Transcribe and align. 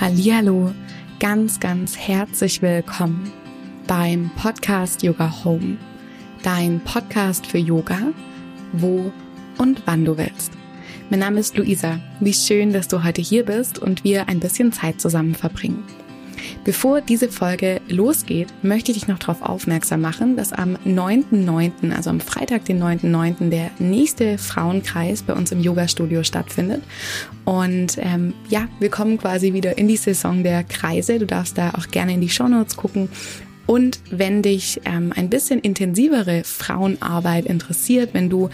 Hallihallo, 0.00 0.72
ganz, 1.20 1.60
ganz 1.60 1.96
herzlich 1.96 2.60
willkommen 2.60 3.30
beim 3.86 4.30
Podcast 4.36 5.02
Yoga 5.02 5.44
Home, 5.44 5.76
dein 6.42 6.80
Podcast 6.80 7.46
für 7.46 7.58
Yoga, 7.58 8.12
wo 8.72 9.12
und 9.58 9.82
wann 9.86 10.04
du 10.04 10.16
willst. 10.16 10.52
Mein 11.10 11.20
Name 11.20 11.40
ist 11.40 11.56
Luisa. 11.56 12.00
Wie 12.20 12.32
schön, 12.32 12.72
dass 12.72 12.88
du 12.88 13.04
heute 13.04 13.20
hier 13.20 13.44
bist 13.44 13.78
und 13.78 14.02
wir 14.02 14.28
ein 14.28 14.40
bisschen 14.40 14.72
Zeit 14.72 15.00
zusammen 15.00 15.34
verbringen. 15.34 15.84
Bevor 16.64 17.00
diese 17.00 17.28
Folge 17.28 17.80
losgeht, 17.88 18.48
möchte 18.62 18.90
ich 18.90 18.98
dich 18.98 19.08
noch 19.08 19.18
darauf 19.18 19.42
aufmerksam 19.42 20.00
machen, 20.00 20.36
dass 20.36 20.52
am 20.52 20.76
9.9., 20.86 21.94
also 21.94 22.10
am 22.10 22.20
Freitag, 22.20 22.64
den 22.64 22.82
9.9., 22.82 23.50
der 23.50 23.70
nächste 23.78 24.38
Frauenkreis 24.38 25.22
bei 25.22 25.34
uns 25.34 25.52
im 25.52 25.60
Yoga-Studio 25.60 26.22
stattfindet. 26.22 26.82
Und 27.44 27.98
ähm, 27.98 28.34
ja, 28.48 28.68
wir 28.78 28.90
kommen 28.90 29.18
quasi 29.18 29.52
wieder 29.52 29.78
in 29.78 29.88
die 29.88 29.96
Saison 29.96 30.42
der 30.42 30.64
Kreise. 30.64 31.18
Du 31.18 31.26
darfst 31.26 31.58
da 31.58 31.70
auch 31.70 31.88
gerne 31.88 32.14
in 32.14 32.20
die 32.20 32.28
Shownotes 32.28 32.76
gucken 32.76 33.08
und 33.66 34.00
wenn 34.10 34.42
dich 34.42 34.80
ähm, 34.84 35.12
ein 35.14 35.28
bisschen 35.28 35.60
intensivere 35.60 36.42
Frauenarbeit 36.44 37.46
interessiert, 37.46 38.12
wenn 38.12 38.28
du 38.28 38.50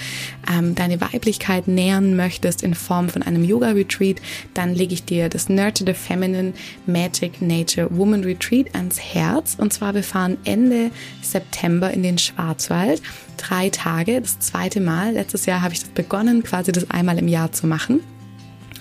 ähm, 0.51 0.75
deine 0.75 1.01
Weiblichkeit 1.01 1.67
nähern 1.67 2.15
möchtest 2.15 2.63
in 2.63 2.75
Form 2.75 3.09
von 3.09 3.23
einem 3.23 3.45
Yoga-Retreat, 3.45 4.21
dann 4.55 4.75
lege 4.75 4.95
ich 4.95 5.05
dir 5.05 5.29
das 5.29 5.49
Nurture 5.49 5.93
the 5.93 5.95
Feminine 5.95 6.53
Magic 6.87 7.41
Nature 7.41 7.89
Woman 7.91 8.23
Retreat 8.23 8.75
ans 8.75 9.01
Herz. 9.01 9.57
Und 9.59 9.73
zwar, 9.73 9.95
wir 9.95 10.03
fahren 10.03 10.37
Ende 10.45 10.91
September 11.23 11.91
in 11.91 12.03
den 12.03 12.19
Schwarzwald. 12.19 13.01
Drei 13.39 13.71
Tage, 13.71 14.21
das 14.21 14.39
zweite 14.41 14.81
Mal. 14.81 15.13
Letztes 15.13 15.47
Jahr 15.47 15.63
habe 15.63 15.73
ich 15.73 15.81
das 15.81 15.89
begonnen, 15.91 16.43
quasi 16.43 16.73
das 16.73 16.91
einmal 16.91 17.19
im 17.19 17.29
Jahr 17.29 17.53
zu 17.53 17.67
machen. 17.67 18.01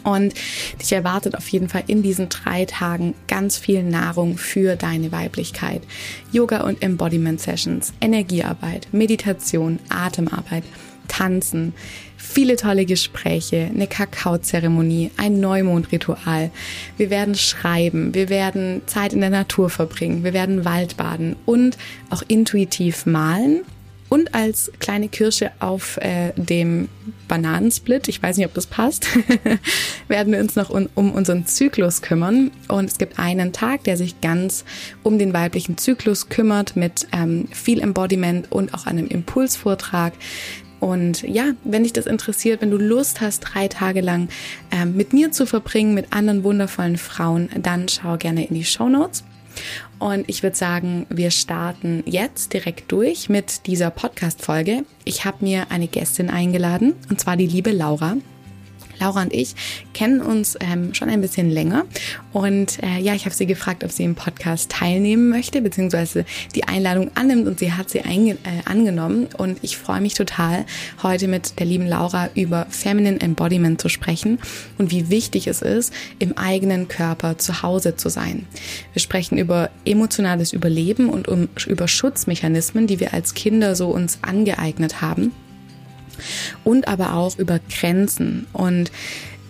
Und 0.08 0.34
dich 0.82 0.94
erwartet 0.94 1.36
auf 1.36 1.50
jeden 1.50 1.68
Fall 1.68 1.84
in 1.88 2.02
diesen 2.02 2.30
drei 2.30 2.64
Tagen 2.64 3.14
ganz 3.28 3.58
viel 3.58 3.84
Nahrung 3.84 4.38
für 4.38 4.78
deine 4.78 5.12
Weiblichkeit. 5.12 5.82
Yoga 6.32 6.62
und 6.62 6.82
Embodiment 6.82 7.42
Sessions, 7.42 7.92
Energiearbeit, 8.00 8.88
Meditation, 8.94 9.80
Atemarbeit, 9.90 10.64
Tanzen, 11.10 11.74
viele 12.16 12.56
tolle 12.56 12.86
Gespräche, 12.86 13.70
eine 13.74 13.88
Kakaozeremonie, 13.88 15.12
ein 15.18 15.42
Neumondritual. 15.42 16.52
Wir 16.96 17.10
werden 17.10 17.36
schreiben, 17.36 18.14
wir 18.14 18.30
werden 18.30 18.84
Zeit 18.86 19.12
in 19.12 19.20
der 19.20 19.30
Natur 19.30 19.70
verbringen, 19.70 20.24
wir 20.24 20.32
werden 20.32 20.64
Waldbaden 20.64 21.36
und 21.46 21.78
auch 22.10 22.24
intuitiv 22.30 23.06
malen 23.06 23.64
und 24.10 24.34
als 24.34 24.72
kleine 24.80 25.10
Kirsche 25.10 25.52
auf 25.60 25.98
äh, 25.98 26.32
dem 26.36 26.88
Bananensplit, 27.28 28.08
ich 28.08 28.24
weiß 28.24 28.38
nicht, 28.38 28.46
ob 28.46 28.54
das 28.54 28.66
passt, 28.66 29.08
werden 30.08 30.32
wir 30.32 30.40
uns 30.40 30.56
noch 30.56 30.70
um, 30.70 30.88
um 30.96 31.12
unseren 31.12 31.46
Zyklus 31.46 32.02
kümmern. 32.02 32.52
Und 32.70 32.86
es 32.86 32.98
gibt 32.98 33.20
einen 33.20 33.52
Tag, 33.52 33.84
der 33.84 33.98
sich 33.98 34.22
ganz 34.22 34.64
um 35.04 35.20
den 35.20 35.34
weiblichen 35.34 35.78
Zyklus 35.78 36.30
kümmert 36.30 36.76
mit 36.76 37.08
ähm, 37.12 37.48
viel 37.52 37.82
Embodiment 37.82 38.52
und 38.52 38.74
auch 38.74 38.86
einem 38.86 39.08
Impulsvortrag. 39.08 40.14
Und 40.80 41.24
ja, 41.24 41.52
wenn 41.64 41.84
dich 41.84 41.94
das 41.94 42.06
interessiert, 42.06 42.62
wenn 42.62 42.72
du 42.72 42.78
Lust 42.78 43.20
hast, 43.20 43.40
drei 43.40 43.68
Tage 43.68 44.02
lang 44.02 44.30
ähm, 44.72 44.96
mit 44.96 45.12
mir 45.12 45.32
zu 45.32 45.46
verbringen, 45.46 45.94
mit 45.94 46.14
anderen 46.14 46.44
wundervollen 46.44 46.98
Frauen, 46.98 47.50
dann 47.62 47.90
schau 47.90 48.16
gerne 48.18 48.48
in 48.48 48.56
die 48.56 48.66
Show 48.66 48.88
Notes. 48.88 49.24
Und 50.00 50.30
ich 50.30 50.44
würde 50.44 50.56
sagen, 50.56 51.06
wir 51.10 51.32
starten 51.32 52.04
jetzt 52.06 52.54
direkt 52.54 52.92
durch 52.92 53.30
mit 53.30 53.66
dieser 53.68 53.90
Podcast-Folge. 53.90 54.84
Ich 55.06 55.26
habe 55.26 55.46
mir 55.46 55.72
eine 55.72 55.88
Gästin 55.88 56.30
eingeladen, 56.30 56.94
und 57.10 57.20
zwar 57.20 57.38
die 57.38 57.48
liebe 57.48 57.72
Laura. 57.72 58.18
Laura 59.00 59.22
und 59.22 59.34
ich 59.34 59.56
kennen 59.94 60.22
uns 60.22 60.58
ähm, 60.60 60.94
schon 60.94 61.10
ein 61.10 61.22
bisschen 61.22 61.50
länger. 61.50 61.86
Und 62.34 62.82
äh, 62.84 63.00
ja, 63.00 63.14
ich 63.14 63.26
habe 63.26 63.36
sie 63.36 63.46
gefragt, 63.46 63.84
ob 63.84 63.92
sie 63.92 64.04
im 64.04 64.16
Podcast 64.16 64.70
teilnehmen 64.70 65.30
möchte, 65.30 65.62
beziehungsweise 65.62 66.26
die 66.56 66.66
Einladung 66.66 67.12
annimmt 67.16 67.48
und 67.48 67.60
sie 67.60 67.74
hat 67.74 67.90
sie 67.90 68.00
äh, 68.00 68.36
angenommen. 68.66 69.28
Und 69.38 69.60
ich 69.62 69.78
freue 69.78 70.02
mich 70.02 70.14
total, 70.14 70.66
heute 71.02 71.28
mit 71.28 71.60
der 71.60 71.66
lieben 71.66 71.88
Laura 71.88 72.30
über 72.36 72.68
Feminine 72.70 73.20
Embodiment 73.22 73.82
zu 73.82 73.90
sprechen 73.90 74.40
und 74.78 74.92
wie 74.92 75.10
wichtig 75.10 75.48
es 75.48 75.62
ist, 75.62 75.94
im 76.20 76.38
eigenen 76.38 76.88
Körper 76.88 77.38
zu 77.38 77.62
Hause 77.62 77.96
zu 77.96 78.10
sein. 78.10 78.46
Wir 78.94 79.02
sprechen 79.02 79.38
über 79.38 79.70
emotionales 79.86 80.54
Überleben 80.54 81.10
und 81.10 81.28
um, 81.28 81.50
über 81.68 81.88
Schutzmechanismen, 81.88 82.88
die 82.88 83.00
wir 83.00 83.14
als 83.14 83.34
Kinder 83.34 83.76
so 83.76 83.90
uns 83.90 84.20
angeeignet 84.22 85.02
haben 85.02 85.32
und 86.64 86.88
aber 86.88 87.14
auch 87.14 87.38
über 87.38 87.60
Grenzen 87.70 88.48
und 88.54 88.92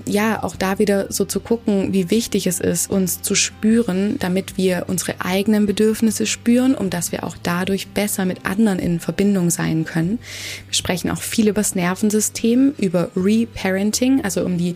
ja, 0.07 0.43
auch 0.43 0.55
da 0.55 0.79
wieder 0.79 1.11
so 1.11 1.25
zu 1.25 1.39
gucken, 1.39 1.93
wie 1.93 2.09
wichtig 2.09 2.47
es 2.47 2.59
ist, 2.59 2.89
uns 2.89 3.21
zu 3.21 3.35
spüren, 3.35 4.17
damit 4.19 4.57
wir 4.57 4.85
unsere 4.87 5.15
eigenen 5.19 5.65
Bedürfnisse 5.65 6.25
spüren, 6.25 6.75
um 6.75 6.89
dass 6.89 7.11
wir 7.11 7.23
auch 7.23 7.35
dadurch 7.41 7.87
besser 7.89 8.25
mit 8.25 8.45
anderen 8.45 8.79
in 8.79 8.99
Verbindung 8.99 9.49
sein 9.49 9.85
können. 9.85 10.19
Wir 10.67 10.73
sprechen 10.73 11.11
auch 11.11 11.21
viel 11.21 11.49
über 11.49 11.61
das 11.61 11.75
Nervensystem, 11.75 12.73
über 12.77 13.09
Reparenting, 13.15 14.23
also 14.23 14.45
um 14.45 14.57
die 14.57 14.75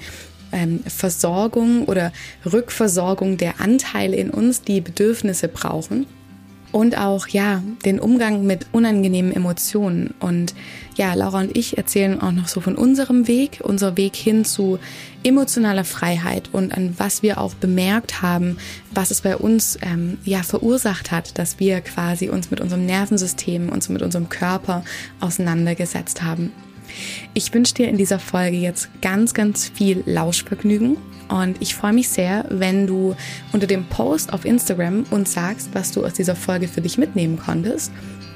ähm, 0.52 0.82
Versorgung 0.86 1.86
oder 1.86 2.12
Rückversorgung 2.52 3.38
der 3.38 3.62
Anteile 3.62 4.18
in 4.18 4.30
uns, 4.30 4.62
die 4.62 4.82
Bedürfnisse 4.82 5.48
brauchen 5.48 6.08
und 6.72 6.98
auch 6.98 7.28
ja 7.28 7.62
den 7.86 8.00
Umgang 8.00 8.46
mit 8.46 8.68
unangenehmen 8.72 9.32
Emotionen. 9.32 10.14
Und 10.20 10.54
ja 10.96 11.14
Laura 11.14 11.40
und 11.40 11.58
ich 11.58 11.78
erzählen 11.78 12.22
auch 12.22 12.32
noch 12.32 12.48
so 12.48 12.62
von 12.62 12.76
unserem 12.76 13.28
Weg 13.28 13.60
unser 13.64 13.98
Weg 13.98 14.16
hin 14.16 14.46
zu 14.46 14.80
emotionaler 15.24 15.84
Freiheit 15.84 16.50
und 16.52 16.74
an 16.76 16.96
was 16.98 17.24
wir 17.24 17.40
auch 17.40 17.54
bemerkt 17.54 18.22
haben 18.22 18.58
was 18.94 19.12
es 19.12 19.22
bei 19.22 19.38
uns 19.38 19.78
ähm, 19.82 20.18
ja 20.26 20.44
verursacht 20.44 21.12
hat 21.12 21.38
dass 21.38 21.60
wir 21.60 21.82
quasi 21.82 22.30
uns 22.30 22.52
mit 22.52 22.60
unserem 22.60 22.86
Nervensystem 22.86 23.70
uns 23.70 23.90
mit 23.90 24.02
unserem 24.02 24.30
Körper 24.30 24.84
auseinandergesetzt 25.20 26.24
haben 26.24 26.52
ich 27.34 27.54
wünsche 27.54 27.74
dir 27.74 27.88
in 27.90 27.98
dieser 27.98 28.20
Folge 28.20 28.58
jetzt 28.58 28.90
ganz, 29.02 29.34
ganz 29.34 29.70
viel 29.70 30.04
Lauschvergnügen 30.06 30.98
und 31.32 31.62
ich 31.62 31.76
freue 31.76 31.94
mich 31.94 32.10
sehr, 32.10 32.46
wenn 32.50 32.88
du 32.88 33.16
unter 33.54 33.66
dem 33.66 33.86
Post 33.86 34.34
auf 34.34 34.44
Instagram 34.44 35.06
uns 35.12 35.34
sagst, 35.34 35.70
was 35.74 35.92
du 35.94 36.06
aus 36.06 36.14
dieser 36.14 36.36
Folge 36.36 36.68
für 36.68 36.82
dich 36.82 36.98
mitnehmen 36.98 37.38
konntest. 37.38 37.92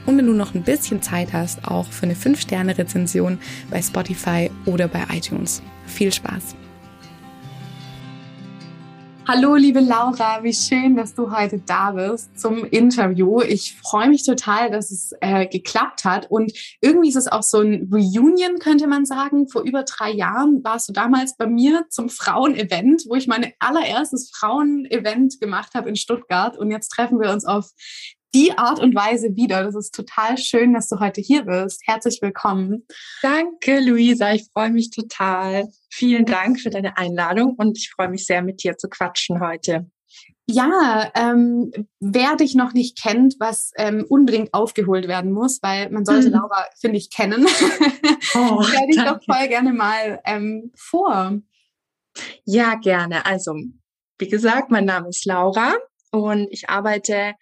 Und 0.06 0.18
wenn 0.18 0.28
du 0.28 0.34
noch 0.34 0.54
ein 0.54 0.64
bisschen 0.64 1.02
Zeit 1.02 1.34
hast, 1.34 1.66
auch 1.66 1.88
für 1.88 2.04
eine 2.04 2.14
5-Sterne-Rezension 2.14 3.40
bei 3.70 3.82
Spotify 3.82 4.50
oder 4.66 4.88
bei 4.88 5.04
iTunes. 5.12 5.62
Viel 5.88 6.14
Spaß! 6.14 6.56
Hallo, 9.28 9.56
liebe 9.56 9.80
Laura, 9.80 10.44
wie 10.44 10.54
schön, 10.54 10.96
dass 10.96 11.16
du 11.16 11.36
heute 11.36 11.58
da 11.58 11.94
bist 11.94 12.40
zum 12.40 12.64
Interview. 12.64 13.42
Ich 13.42 13.76
freue 13.76 14.08
mich 14.08 14.24
total, 14.24 14.70
dass 14.70 14.92
es 14.92 15.14
äh, 15.20 15.48
geklappt 15.48 16.06
hat. 16.06 16.30
Und 16.30 16.54
irgendwie 16.80 17.10
ist 17.10 17.16
es 17.16 17.28
auch 17.28 17.42
so 17.42 17.60
ein 17.60 17.90
Reunion, 17.92 18.60
könnte 18.60 18.86
man 18.86 19.04
sagen. 19.04 19.48
Vor 19.48 19.64
über 19.64 19.82
drei 19.82 20.12
Jahren 20.12 20.64
warst 20.64 20.90
du 20.90 20.94
damals 20.94 21.38
bei 21.38 21.48
mir 21.48 21.86
zum 21.90 22.10
Frauenevent, 22.10 23.06
wo 23.10 23.16
ich 23.16 23.26
mein 23.26 23.52
allererstes 23.58 24.30
Frauenevent 24.32 25.40
gemacht 25.40 25.74
habe 25.74 25.90
in 25.90 25.96
Stuttgart. 25.96 26.56
Und 26.56 26.70
jetzt 26.70 26.90
treffen 26.90 27.20
wir 27.20 27.32
uns 27.32 27.46
auf 27.46 27.72
die 28.36 28.58
Art 28.58 28.82
und 28.82 28.94
Weise 28.94 29.36
wieder. 29.38 29.64
Das 29.64 29.76
ist 29.76 29.96
total 29.96 30.38
schön, 30.38 30.74
dass 30.74 30.90
du 30.90 31.00
heute 31.00 31.22
hier 31.22 31.44
bist. 31.44 31.82
Herzlich 31.86 32.22
willkommen. 32.22 32.86
Danke, 33.22 33.80
Luisa. 33.80 34.34
Ich 34.34 34.50
freue 34.52 34.72
mich 34.72 34.92
total. 34.92 35.70
Vielen 35.90 36.26
Dank 36.26 36.60
für 36.60 36.70
deine 36.70 36.98
Einladung 36.98 37.56
und 37.56 37.78
ich 37.78 37.92
freue 37.96 38.10
mich 38.10 38.26
sehr, 38.26 38.42
mit 38.42 38.62
dir 38.62 38.78
zu 38.78 38.90
quatschen 38.90 39.40
heute. 39.40 39.90
Ja, 40.48 41.12
ähm, 41.16 41.72
wer 42.02 42.36
dich 42.36 42.56
noch 42.56 42.74
nicht 42.74 43.02
kennt, 43.02 43.36
was 43.40 43.72
ähm, 43.78 44.06
unbedingt 44.08 44.54
aufgeholt 44.54 45.08
werden 45.08 45.32
muss, 45.32 45.60
weil 45.64 45.90
man 45.90 46.04
sollte 46.04 46.28
mhm. 46.28 46.34
Laura, 46.34 46.66
finde 46.80 46.98
ich, 46.98 47.10
kennen. 47.10 47.48
Oh, 48.38 48.62
Stell 48.64 48.88
dich 48.88 48.98
doch 48.98 49.24
voll 49.24 49.48
gerne 49.48 49.72
mal 49.72 50.20
ähm, 50.26 50.72
vor. 50.76 51.40
Ja, 52.44 52.76
gerne. 52.76 53.26
Also, 53.26 53.56
wie 54.18 54.28
gesagt, 54.28 54.72
mein 54.72 54.84
Name 54.84 55.08
ist 55.08 55.26
Laura 55.26 55.74
und 56.16 56.48
ich 56.50 56.70
arbeite 56.70 57.34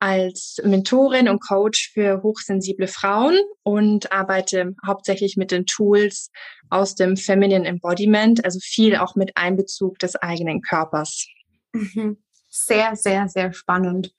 als 0.00 0.60
Mentorin 0.62 1.28
und 1.28 1.40
Coach 1.40 1.90
für 1.92 2.22
hochsensible 2.22 2.86
Frauen 2.86 3.38
und 3.62 4.12
arbeite 4.12 4.74
hauptsächlich 4.86 5.36
mit 5.36 5.50
den 5.50 5.64
Tools 5.64 6.30
aus 6.68 6.94
dem 6.94 7.16
Feminine 7.16 7.66
Embodiment, 7.66 8.44
also 8.44 8.58
viel 8.62 8.96
auch 8.96 9.16
mit 9.16 9.36
Einbezug 9.36 9.98
des 9.98 10.14
eigenen 10.16 10.60
Körpers. 10.60 11.26
Mhm. 11.72 12.18
Sehr, 12.50 12.96
sehr, 12.96 13.28
sehr 13.28 13.52
spannend. 13.52 14.14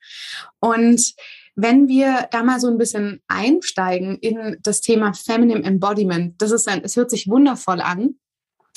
Und 0.58 1.14
wenn 1.54 1.88
wir 1.88 2.28
da 2.30 2.42
mal 2.42 2.60
so 2.60 2.68
ein 2.68 2.78
bisschen 2.78 3.22
einsteigen 3.28 4.18
in 4.18 4.56
das 4.62 4.80
Thema 4.80 5.12
Feminine 5.14 5.64
Embodiment, 5.64 6.40
das 6.42 6.50
ist 6.50 6.68
ein, 6.68 6.82
es 6.84 6.96
hört 6.96 7.10
sich 7.10 7.28
wundervoll 7.28 7.80
an. 7.80 8.16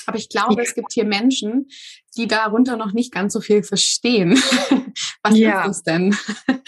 Aber 0.06 0.18
ich 0.18 0.28
glaube, 0.28 0.54
ja. 0.56 0.62
es 0.62 0.74
gibt 0.74 0.92
hier 0.92 1.04
Menschen, 1.04 1.68
die 2.16 2.26
darunter 2.26 2.76
noch 2.76 2.92
nicht 2.92 3.12
ganz 3.12 3.32
so 3.32 3.40
viel 3.40 3.62
verstehen. 3.62 4.38
Was 5.24 5.38
ja. 5.38 5.60
ist 5.62 5.68
das 5.68 5.82
denn? 5.82 6.16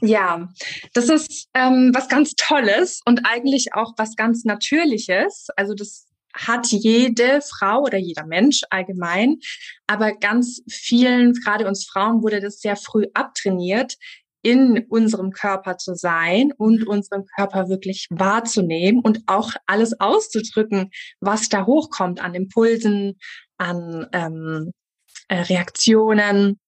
Ja, 0.00 0.48
das 0.92 1.08
ist 1.08 1.48
ähm, 1.54 1.90
was 1.94 2.08
ganz 2.08 2.34
Tolles 2.36 3.00
und 3.06 3.22
eigentlich 3.24 3.72
auch 3.72 3.94
was 3.96 4.16
ganz 4.16 4.44
Natürliches. 4.44 5.46
Also 5.56 5.72
das 5.74 6.06
hat 6.34 6.66
jede 6.66 7.40
Frau 7.40 7.80
oder 7.82 7.96
jeder 7.96 8.26
Mensch 8.26 8.62
allgemein, 8.68 9.38
aber 9.86 10.12
ganz 10.12 10.62
vielen, 10.68 11.32
gerade 11.32 11.66
uns 11.66 11.86
Frauen, 11.86 12.22
wurde 12.22 12.40
das 12.40 12.60
sehr 12.60 12.76
früh 12.76 13.06
abtrainiert, 13.14 13.94
in 14.42 14.84
unserem 14.90 15.30
Körper 15.30 15.78
zu 15.78 15.94
sein 15.94 16.52
und 16.58 16.82
mhm. 16.82 16.88
unseren 16.88 17.24
Körper 17.34 17.70
wirklich 17.70 18.06
wahrzunehmen 18.10 19.00
und 19.00 19.22
auch 19.26 19.52
alles 19.66 19.98
auszudrücken, 20.00 20.90
was 21.20 21.48
da 21.48 21.64
hochkommt 21.64 22.20
an 22.20 22.34
Impulsen, 22.34 23.18
an 23.56 24.06
ähm, 24.12 24.72
äh, 25.28 25.40
Reaktionen. 25.40 26.58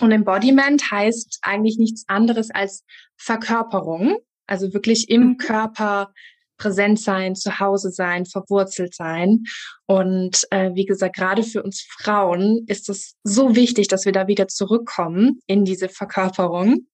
Und 0.00 0.12
Embodiment 0.12 0.90
heißt 0.90 1.38
eigentlich 1.42 1.78
nichts 1.78 2.04
anderes 2.08 2.50
als 2.50 2.84
Verkörperung, 3.16 4.18
also 4.46 4.72
wirklich 4.72 5.08
im 5.08 5.28
mhm. 5.28 5.36
Körper 5.38 6.12
präsent 6.58 6.98
sein, 7.00 7.34
zu 7.34 7.60
Hause 7.60 7.90
sein, 7.90 8.24
verwurzelt 8.24 8.94
sein. 8.94 9.44
Und 9.86 10.46
äh, 10.50 10.70
wie 10.74 10.86
gesagt, 10.86 11.16
gerade 11.16 11.42
für 11.42 11.62
uns 11.62 11.86
Frauen 11.98 12.64
ist 12.66 12.88
es 12.88 13.14
so 13.24 13.54
wichtig, 13.54 13.88
dass 13.88 14.04
wir 14.04 14.12
da 14.12 14.26
wieder 14.26 14.48
zurückkommen 14.48 15.40
in 15.46 15.64
diese 15.64 15.88
Verkörperung. 15.88 16.86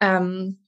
Ähm, 0.00 0.66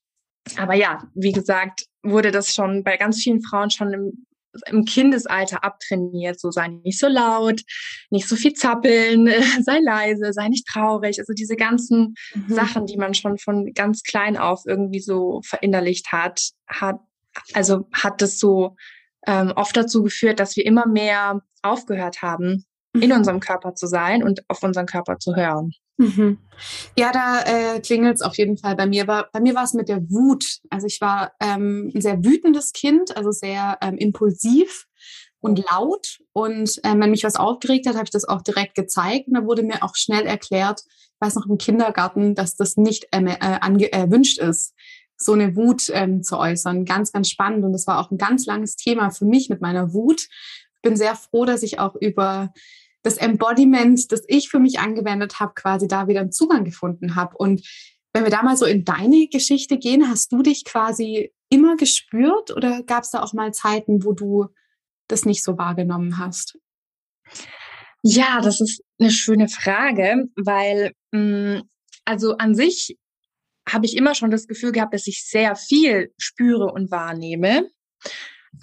aber 0.56 0.75
ja, 0.75 1.02
wie 1.14 1.32
gesagt, 1.32 1.84
wurde 2.02 2.30
das 2.30 2.54
schon 2.54 2.84
bei 2.84 2.96
ganz 2.96 3.22
vielen 3.22 3.42
Frauen 3.42 3.70
schon 3.70 3.92
im, 3.92 4.26
im 4.67 4.85
Kindesalter 4.85 5.65
abtrainiert, 5.65 6.41
so 6.41 6.50
sei 6.50 6.69
nicht 6.69 6.99
so 6.99 7.06
laut, 7.06 7.62
nicht 8.11 8.29
so 8.29 8.37
viel 8.37 8.55
zappeln, 8.55 9.29
sei 9.62 9.79
leise, 9.81 10.33
sei 10.33 10.49
nicht 10.49 10.67
traurig. 10.67 11.19
Also 11.19 11.33
diese 11.33 11.56
ganzen 11.56 12.15
mhm. 12.35 12.55
Sachen, 12.55 12.87
die 12.87 12.97
man 12.97 13.15
schon 13.15 13.39
von 13.39 13.73
ganz 13.75 14.03
klein 14.03 14.37
auf 14.37 14.62
irgendwie 14.67 15.00
so 15.00 15.41
verinnerlicht 15.45 16.12
hat, 16.12 16.50
hat 16.67 17.00
also 17.55 17.87
hat 17.93 18.21
das 18.21 18.39
so 18.39 18.77
ähm, 19.27 19.53
oft 19.55 19.77
dazu 19.77 20.03
geführt, 20.03 20.41
dass 20.41 20.56
wir 20.56 20.67
immer 20.67 20.87
mehr 20.87 21.41
aufgehört 21.62 22.23
haben, 22.23 22.65
in 22.95 23.11
mhm. 23.11 23.17
unserem 23.17 23.41
Körper 23.41 23.75
zu 23.75 23.87
sein 23.87 24.23
und 24.23 24.43
auf 24.49 24.62
unseren 24.62 24.87
Körper 24.87 25.19
zu 25.19 25.35
hören. 25.37 25.73
Mhm. 25.99 26.39
Ja, 26.97 27.12
da 27.12 27.43
äh, 27.43 27.81
klingelt 27.81 28.17
es 28.17 28.23
auf 28.23 28.39
jeden 28.39 28.56
Fall 28.56 28.77
bei 28.77 28.87
mir. 28.87 29.03
Aber 29.03 29.29
bei 29.33 29.41
mir 29.41 29.55
war 29.55 29.65
es 29.65 29.75
mit 29.75 29.89
der 29.89 30.11
Wut. 30.11 30.61
Also 30.71 30.87
ich 30.87 31.00
war 31.00 31.33
ähm, 31.41 31.93
ein 31.95 32.00
sehr 32.00 32.25
wütendes 32.25 32.73
Kind, 32.73 33.17
also 33.17 33.31
sehr 33.31 33.79
ähm, 33.83 33.97
impulsiv 33.99 34.87
und 35.41 35.62
laut. 35.71 36.19
Und 36.33 36.81
ähm, 36.85 37.00
wenn 37.00 37.11
mich 37.11 37.25
was 37.25 37.37
aufgeregt 37.37 37.87
hat, 37.87 37.95
habe 37.95 38.05
ich 38.05 38.11
das 38.11 38.25
auch 38.25 38.43
direkt 38.43 38.75
gezeigt. 38.75 39.29
Und 39.29 39.35
da 39.35 39.45
wurde 39.45 39.62
mir 39.62 39.83
auch 39.83 39.97
schnell 39.97 40.25
erklärt, 40.25 40.83
ich 40.87 41.27
weiß 41.27 41.35
noch 41.35 41.47
im 41.47 41.59
Kindergarten, 41.59 42.35
dass 42.35 42.56
das 42.56 42.77
nicht 42.77 43.09
ähm, 43.12 43.27
äh, 43.27 43.89
erwünscht 43.91 44.39
ist, 44.39 44.75
so 45.17 45.33
eine 45.33 45.56
Wut 45.56 45.91
ähm, 45.93 46.23
zu 46.23 46.39
äußern. 46.39 46.85
Ganz, 46.85 47.11
ganz 47.11 47.29
spannend. 47.29 47.65
Und 47.65 47.73
das 47.73 47.89
war 47.89 47.99
auch 47.99 48.12
ein 48.12 48.19
ganz 48.19 48.47
langes 48.47 48.77
Thema 48.77 49.11
für 49.11 49.25
mich 49.25 49.49
mit 49.49 49.61
meiner 49.61 49.93
Wut. 49.93 50.29
Bin 50.81 50.97
sehr 50.97 51.17
froh, 51.17 51.45
dass 51.45 51.65
ich 51.65 51.81
auch 51.81 51.97
über 51.97 52.53
das 53.03 53.17
Embodiment, 53.17 54.11
das 54.12 54.23
ich 54.27 54.49
für 54.49 54.59
mich 54.59 54.81
angewendet 54.81 55.41
habe, 55.41 55.53
quasi 55.55 55.89
da 55.89 56.09
wieder 56.09 56.21
einen 56.21 56.33
Zugang 56.33 56.65
gefunden 56.65 57.15
habe. 57.15 57.37
Und 57.37 57.67
wenn 58.12 58.25
wir 58.25 58.31
da 58.31 58.43
mal 58.43 58.56
so 58.56 58.67
in 58.67 58.85
deine 58.85 59.29
Geschichte 59.29 59.79
gehen, 59.79 60.09
hast 60.09 60.33
du 60.33 60.43
dich 60.43 60.65
quasi 60.65 61.33
immer 61.49 61.77
gespürt 61.77 62.50
oder 62.50 62.83
gab 62.83 63.05
es 63.05 63.11
da 63.11 63.23
auch 63.23 63.33
mal 63.33 63.53
Zeiten, 63.53 64.05
wo 64.05 64.12
du 64.12 64.47
das 65.09 65.25
nicht 65.25 65.43
so 65.43 65.56
wahrgenommen 65.56 66.19
hast? 66.19 66.59
Ja, 68.03 68.41
das 68.41 68.61
ist 68.61 68.83
eine 68.99 69.11
schöne 69.11 69.49
Frage, 69.49 70.25
weil 70.37 70.93
mh, 71.12 71.59
mm, 71.59 71.62
also 72.05 72.37
an 72.39 72.55
sich 72.55 72.97
habe 73.69 73.85
ich 73.85 73.97
immer 73.97 74.15
schon 74.15 74.31
das 74.31 74.47
Gefühl 74.47 74.73
gehabt, 74.73 74.95
dass 74.95 75.06
ich 75.06 75.27
sehr 75.27 75.55
viel 75.56 76.12
spüre 76.17 76.73
und 76.73 76.91
wahrnehme. 76.91 77.69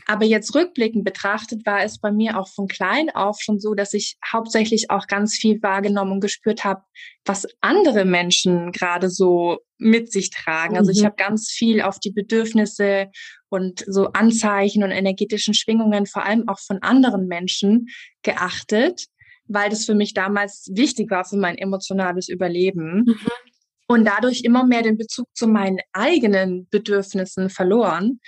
Aber 0.07 0.25
jetzt 0.25 0.53
rückblickend 0.53 1.03
betrachtet 1.03 1.65
war 1.65 1.83
es 1.83 1.99
bei 1.99 2.11
mir 2.11 2.39
auch 2.39 2.47
von 2.47 2.67
klein 2.67 3.09
auf 3.09 3.39
schon 3.41 3.59
so, 3.59 3.73
dass 3.73 3.93
ich 3.93 4.17
hauptsächlich 4.31 4.89
auch 4.89 5.07
ganz 5.07 5.35
viel 5.35 5.61
wahrgenommen 5.61 6.13
und 6.13 6.19
gespürt 6.21 6.63
habe, 6.63 6.81
was 7.25 7.47
andere 7.61 8.05
Menschen 8.05 8.71
gerade 8.71 9.09
so 9.09 9.59
mit 9.77 10.11
sich 10.11 10.29
tragen. 10.29 10.77
Also 10.77 10.91
ich 10.91 11.01
mhm. 11.01 11.05
habe 11.05 11.15
ganz 11.17 11.49
viel 11.49 11.81
auf 11.81 11.99
die 11.99 12.11
Bedürfnisse 12.11 13.09
und 13.49 13.83
so 13.87 14.07
Anzeichen 14.07 14.83
und 14.83 14.91
energetischen 14.91 15.53
Schwingungen 15.53 16.05
vor 16.05 16.25
allem 16.25 16.47
auch 16.47 16.59
von 16.59 16.81
anderen 16.81 17.27
Menschen 17.27 17.87
geachtet, 18.21 19.05
weil 19.47 19.69
das 19.69 19.85
für 19.85 19.95
mich 19.95 20.13
damals 20.13 20.69
wichtig 20.73 21.11
war 21.11 21.25
für 21.25 21.37
mein 21.37 21.57
emotionales 21.57 22.29
Überleben. 22.29 23.03
Mhm 23.05 23.19
und 23.87 24.05
dadurch 24.05 24.41
immer 24.43 24.65
mehr 24.65 24.81
den 24.81 24.97
Bezug 24.97 25.27
zu 25.33 25.47
meinen 25.47 25.79
eigenen 25.93 26.67
Bedürfnissen 26.69 27.49
verloren. 27.49 28.19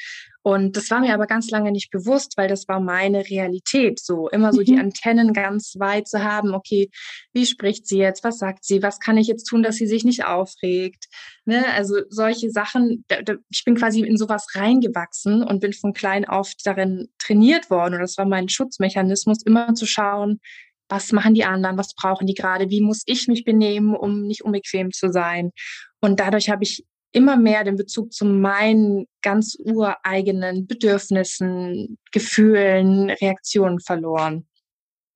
Und 0.47 0.77
das 0.77 0.89
war 0.91 1.01
mir 1.01 1.13
aber 1.13 1.27
ganz 1.27 1.49
lange 1.49 1.73
nicht 1.73 1.91
bewusst, 1.91 2.37
weil 2.37 2.47
das 2.47 2.69
war 2.69 2.79
meine 2.79 3.29
Realität, 3.29 3.99
so 3.99 4.29
immer 4.29 4.53
so 4.53 4.61
mhm. 4.61 4.65
die 4.65 4.77
Antennen 4.77 5.33
ganz 5.33 5.75
weit 5.77 6.07
zu 6.07 6.23
haben. 6.23 6.53
Okay, 6.53 6.89
wie 7.33 7.45
spricht 7.45 7.85
sie 7.85 7.97
jetzt? 7.97 8.23
Was 8.23 8.37
sagt 8.37 8.63
sie? 8.63 8.81
Was 8.81 9.01
kann 9.01 9.17
ich 9.17 9.27
jetzt 9.27 9.43
tun, 9.43 9.61
dass 9.61 9.75
sie 9.75 9.87
sich 9.87 10.05
nicht 10.05 10.23
aufregt? 10.23 11.07
Ne? 11.43 11.65
Also 11.73 11.97
solche 12.07 12.49
Sachen, 12.49 13.03
da, 13.09 13.23
da, 13.23 13.33
ich 13.49 13.65
bin 13.65 13.75
quasi 13.75 13.99
in 14.03 14.15
sowas 14.15 14.47
reingewachsen 14.55 15.43
und 15.43 15.59
bin 15.59 15.73
von 15.73 15.91
klein 15.91 16.23
auf 16.23 16.53
darin 16.63 17.09
trainiert 17.17 17.69
worden. 17.69 17.95
Und 17.95 18.01
das 18.01 18.17
war 18.17 18.25
mein 18.25 18.47
Schutzmechanismus, 18.47 19.43
immer 19.43 19.73
zu 19.73 19.85
schauen, 19.85 20.39
was 20.89 21.11
machen 21.11 21.33
die 21.33 21.43
anderen, 21.43 21.77
was 21.77 21.93
brauchen 21.93 22.27
die 22.27 22.33
gerade, 22.33 22.69
wie 22.69 22.81
muss 22.81 23.03
ich 23.05 23.27
mich 23.27 23.43
benehmen, 23.43 23.95
um 23.95 24.23
nicht 24.23 24.43
unbequem 24.43 24.91
zu 24.91 25.11
sein. 25.11 25.51
Und 25.99 26.19
dadurch 26.19 26.49
habe 26.49 26.63
ich 26.63 26.85
immer 27.11 27.37
mehr 27.37 27.63
den 27.63 27.75
Bezug 27.75 28.13
zu 28.13 28.25
meinen 28.25 29.07
ganz 29.21 29.57
ureigenen 29.59 30.67
Bedürfnissen, 30.67 31.97
Gefühlen, 32.11 33.09
Reaktionen 33.09 33.79
verloren. 33.79 34.47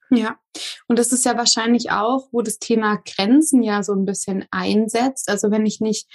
Ja, 0.10 0.38
und 0.88 1.00
das 1.00 1.14
ist 1.14 1.24
ja 1.26 1.38
wahrscheinlich 1.38 1.92
auch, 1.92 2.28
wo 2.34 2.42
das 2.42 2.60
Thema 2.60 2.98
Grenzen 3.06 3.64
ja 3.64 3.82
so 3.82 3.94
ein 3.94 4.04
bisschen 4.04 4.46
einsetzt. 4.52 5.30
Also 5.30 5.52
wenn 5.52 5.66
ich 5.66 5.80
nicht 5.80 6.06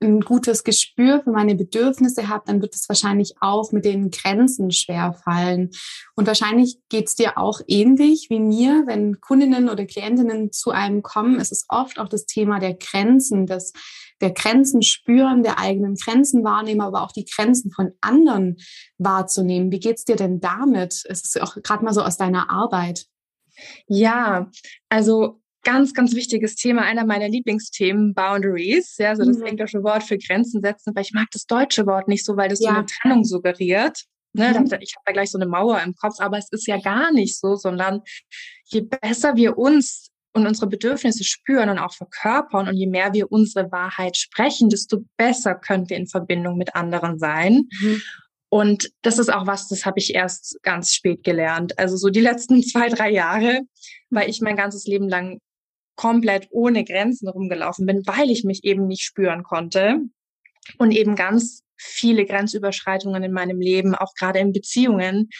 ein 0.00 0.20
gutes 0.20 0.62
Gespür 0.62 1.22
für 1.22 1.30
meine 1.30 1.54
Bedürfnisse 1.54 2.28
habe, 2.28 2.44
dann 2.46 2.60
wird 2.60 2.74
es 2.74 2.88
wahrscheinlich 2.88 3.34
auch 3.40 3.72
mit 3.72 3.84
den 3.84 4.10
Grenzen 4.10 4.70
schwer 4.70 5.14
fallen. 5.24 5.70
Und 6.14 6.26
wahrscheinlich 6.26 6.78
geht 6.88 7.08
es 7.08 7.14
dir 7.14 7.38
auch 7.38 7.60
ähnlich 7.66 8.26
wie 8.28 8.40
mir, 8.40 8.84
wenn 8.86 9.20
Kundinnen 9.20 9.68
oder 9.68 9.86
Klientinnen 9.86 10.52
zu 10.52 10.70
einem 10.70 11.02
kommen, 11.02 11.40
ist 11.40 11.52
es 11.52 11.64
oft 11.68 11.98
auch 11.98 12.08
das 12.08 12.26
Thema 12.26 12.58
der 12.58 12.74
Grenzen, 12.74 13.46
das 13.46 13.72
der 14.20 14.30
Grenzen 14.30 14.82
spüren, 14.82 15.42
der 15.42 15.58
eigenen 15.58 15.94
Grenzen 15.94 16.42
wahrnehmen, 16.42 16.80
aber 16.80 17.02
auch 17.02 17.12
die 17.12 17.26
Grenzen 17.26 17.70
von 17.70 17.92
anderen 18.00 18.56
wahrzunehmen. 18.98 19.70
Wie 19.70 19.80
geht's 19.80 20.04
dir 20.04 20.16
denn 20.16 20.40
damit? 20.40 21.04
Es 21.06 21.22
ist 21.22 21.40
auch 21.40 21.56
gerade 21.62 21.84
mal 21.84 21.92
so 21.92 22.02
aus 22.02 22.16
deiner 22.16 22.50
Arbeit. 22.50 23.06
Ja, 23.86 24.50
also 24.88 25.42
ganz, 25.66 25.94
ganz 25.94 26.14
wichtiges 26.14 26.54
Thema, 26.54 26.82
einer 26.82 27.04
meiner 27.04 27.28
Lieblingsthemen, 27.28 28.14
Boundaries, 28.14 28.96
ja, 28.98 29.16
so 29.16 29.24
das 29.24 29.38
mhm. 29.38 29.46
englische 29.46 29.82
Wort 29.82 30.04
für 30.04 30.16
Grenzen 30.16 30.62
setzen, 30.62 30.94
weil 30.94 31.02
ich 31.02 31.12
mag 31.12 31.26
das 31.32 31.44
deutsche 31.44 31.86
Wort 31.86 32.06
nicht 32.06 32.24
so, 32.24 32.36
weil 32.36 32.48
das 32.48 32.60
ja. 32.60 32.70
so 32.70 32.76
eine 32.76 32.86
Trennung 32.86 33.24
suggeriert. 33.24 34.04
Ne, 34.32 34.50
mhm. 34.50 34.66
Ich 34.80 34.94
habe 34.94 35.02
da 35.06 35.12
gleich 35.12 35.30
so 35.30 35.38
eine 35.38 35.46
Mauer 35.46 35.82
im 35.82 35.94
Kopf, 35.94 36.20
aber 36.20 36.38
es 36.38 36.48
ist 36.52 36.68
ja 36.68 36.78
gar 36.78 37.12
nicht 37.12 37.40
so, 37.40 37.56
sondern 37.56 38.02
je 38.66 38.82
besser 38.82 39.34
wir 39.34 39.58
uns 39.58 40.10
und 40.34 40.46
unsere 40.46 40.68
Bedürfnisse 40.68 41.24
spüren 41.24 41.68
und 41.68 41.78
auch 41.78 41.94
verkörpern 41.94 42.68
und 42.68 42.76
je 42.76 42.86
mehr 42.86 43.12
wir 43.12 43.32
unsere 43.32 43.72
Wahrheit 43.72 44.16
sprechen, 44.16 44.68
desto 44.68 45.04
besser 45.16 45.56
können 45.56 45.90
wir 45.90 45.96
in 45.96 46.06
Verbindung 46.06 46.58
mit 46.58 46.76
anderen 46.76 47.18
sein. 47.18 47.62
Mhm. 47.80 48.02
Und 48.50 48.90
das 49.02 49.18
ist 49.18 49.32
auch 49.32 49.46
was, 49.48 49.66
das 49.68 49.84
habe 49.84 49.98
ich 49.98 50.14
erst 50.14 50.58
ganz 50.62 50.94
spät 50.94 51.24
gelernt. 51.24 51.76
Also 51.78 51.96
so 51.96 52.08
die 52.08 52.20
letzten 52.20 52.62
zwei, 52.62 52.88
drei 52.88 53.10
Jahre, 53.10 53.62
weil 54.10 54.30
ich 54.30 54.40
mein 54.40 54.56
ganzes 54.56 54.86
Leben 54.86 55.08
lang 55.08 55.40
komplett 55.96 56.48
ohne 56.50 56.84
Grenzen 56.84 57.28
rumgelaufen 57.28 57.86
bin, 57.86 58.06
weil 58.06 58.30
ich 58.30 58.44
mich 58.44 58.64
eben 58.64 58.86
nicht 58.86 59.02
spüren 59.02 59.42
konnte 59.42 60.00
und 60.78 60.90
eben 60.92 61.16
ganz 61.16 61.62
viele 61.76 62.24
Grenzüberschreitungen 62.24 63.22
in 63.22 63.32
meinem 63.32 63.60
Leben, 63.60 63.94
auch 63.94 64.14
gerade 64.14 64.38
in 64.38 64.52
Beziehungen, 64.52 65.30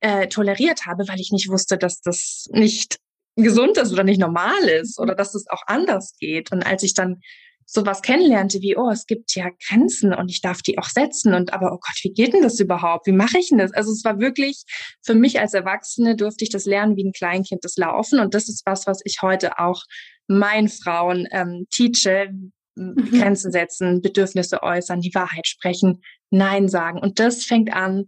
äh, 0.00 0.28
toleriert 0.28 0.86
habe, 0.86 1.08
weil 1.08 1.20
ich 1.20 1.32
nicht 1.32 1.48
wusste, 1.48 1.78
dass 1.78 2.00
das 2.00 2.48
nicht 2.52 2.98
gesund 3.36 3.76
ist 3.78 3.92
oder 3.92 4.04
nicht 4.04 4.20
normal 4.20 4.62
ist 4.68 4.98
oder 4.98 5.14
dass 5.14 5.34
es 5.34 5.44
das 5.44 5.50
auch 5.50 5.62
anders 5.66 6.14
geht. 6.18 6.52
Und 6.52 6.64
als 6.64 6.82
ich 6.82 6.94
dann 6.94 7.20
sowas 7.66 8.02
kennenlernte 8.02 8.60
wie, 8.60 8.76
oh, 8.76 8.90
es 8.90 9.06
gibt 9.06 9.34
ja 9.34 9.48
Grenzen 9.68 10.14
und 10.14 10.30
ich 10.30 10.40
darf 10.40 10.62
die 10.62 10.78
auch 10.78 10.88
setzen 10.88 11.34
und 11.34 11.52
aber, 11.52 11.72
oh 11.72 11.78
Gott, 11.78 11.96
wie 12.02 12.12
geht 12.12 12.32
denn 12.32 12.42
das 12.42 12.60
überhaupt? 12.60 13.06
Wie 13.06 13.12
mache 13.12 13.38
ich 13.38 13.48
denn 13.48 13.58
das? 13.58 13.72
Also 13.72 13.92
es 13.92 14.04
war 14.04 14.18
wirklich, 14.18 14.64
für 15.02 15.14
mich 15.14 15.40
als 15.40 15.54
Erwachsene 15.54 16.16
durfte 16.16 16.44
ich 16.44 16.50
das 16.50 16.64
lernen 16.64 16.96
wie 16.96 17.04
ein 17.04 17.12
Kleinkind 17.12 17.64
das 17.64 17.76
Laufen 17.76 18.20
und 18.20 18.34
das 18.34 18.48
ist 18.48 18.62
was, 18.66 18.86
was 18.86 19.00
ich 19.04 19.18
heute 19.22 19.58
auch 19.58 19.82
meinen 20.26 20.68
Frauen 20.68 21.26
ähm, 21.32 21.66
teache, 21.70 22.30
mhm. 22.76 22.94
Grenzen 23.10 23.52
setzen, 23.52 24.02
Bedürfnisse 24.02 24.62
äußern, 24.62 25.00
die 25.00 25.14
Wahrheit 25.14 25.46
sprechen, 25.46 26.02
Nein 26.30 26.68
sagen. 26.68 26.98
Und 26.98 27.20
das 27.20 27.44
fängt 27.44 27.72
an 27.72 28.06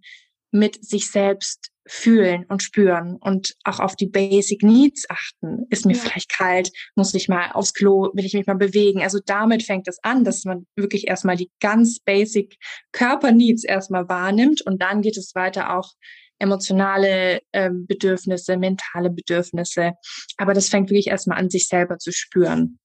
mit 0.50 0.84
sich 0.84 1.10
selbst 1.10 1.70
fühlen 1.86 2.44
und 2.48 2.62
spüren 2.62 3.16
und 3.20 3.54
auch 3.64 3.80
auf 3.80 3.96
die 3.96 4.06
Basic 4.06 4.62
Needs 4.62 5.08
achten. 5.08 5.66
Ist 5.70 5.86
mir 5.86 5.94
ja. 5.94 6.00
vielleicht 6.00 6.30
kalt? 6.30 6.70
Muss 6.94 7.14
ich 7.14 7.28
mal 7.28 7.52
aufs 7.52 7.74
Klo? 7.74 8.10
Will 8.12 8.24
ich 8.24 8.34
mich 8.34 8.46
mal 8.46 8.56
bewegen? 8.56 9.02
Also 9.02 9.18
damit 9.24 9.62
fängt 9.62 9.88
es 9.88 9.98
an, 10.02 10.24
dass 10.24 10.44
man 10.44 10.66
wirklich 10.76 11.06
erstmal 11.06 11.36
die 11.36 11.50
ganz 11.60 12.00
Basic 12.00 12.56
Körper 12.92 13.32
Needs 13.32 13.64
erstmal 13.64 14.08
wahrnimmt 14.08 14.62
und 14.62 14.82
dann 14.82 15.02
geht 15.02 15.16
es 15.16 15.34
weiter 15.34 15.76
auch 15.76 15.92
emotionale 16.38 17.40
äh, 17.52 17.70
Bedürfnisse, 17.72 18.56
mentale 18.56 19.10
Bedürfnisse. 19.10 19.92
Aber 20.36 20.54
das 20.54 20.68
fängt 20.68 20.90
wirklich 20.90 21.08
erstmal 21.08 21.38
an, 21.38 21.50
sich 21.50 21.68
selber 21.68 21.98
zu 21.98 22.12
spüren. 22.12 22.78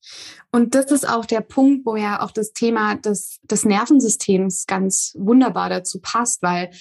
Und 0.52 0.76
das 0.76 0.92
ist 0.92 1.08
auch 1.08 1.26
der 1.26 1.42
Punkt, 1.42 1.86
wo 1.86 1.96
ja 1.96 2.22
auch 2.22 2.32
das 2.32 2.54
Thema 2.54 2.96
des, 2.96 3.40
des 3.44 3.66
Nervensystems 3.66 4.66
ganz 4.68 5.14
wunderbar 5.18 5.70
dazu 5.70 6.00
passt, 6.02 6.42
weil 6.42 6.72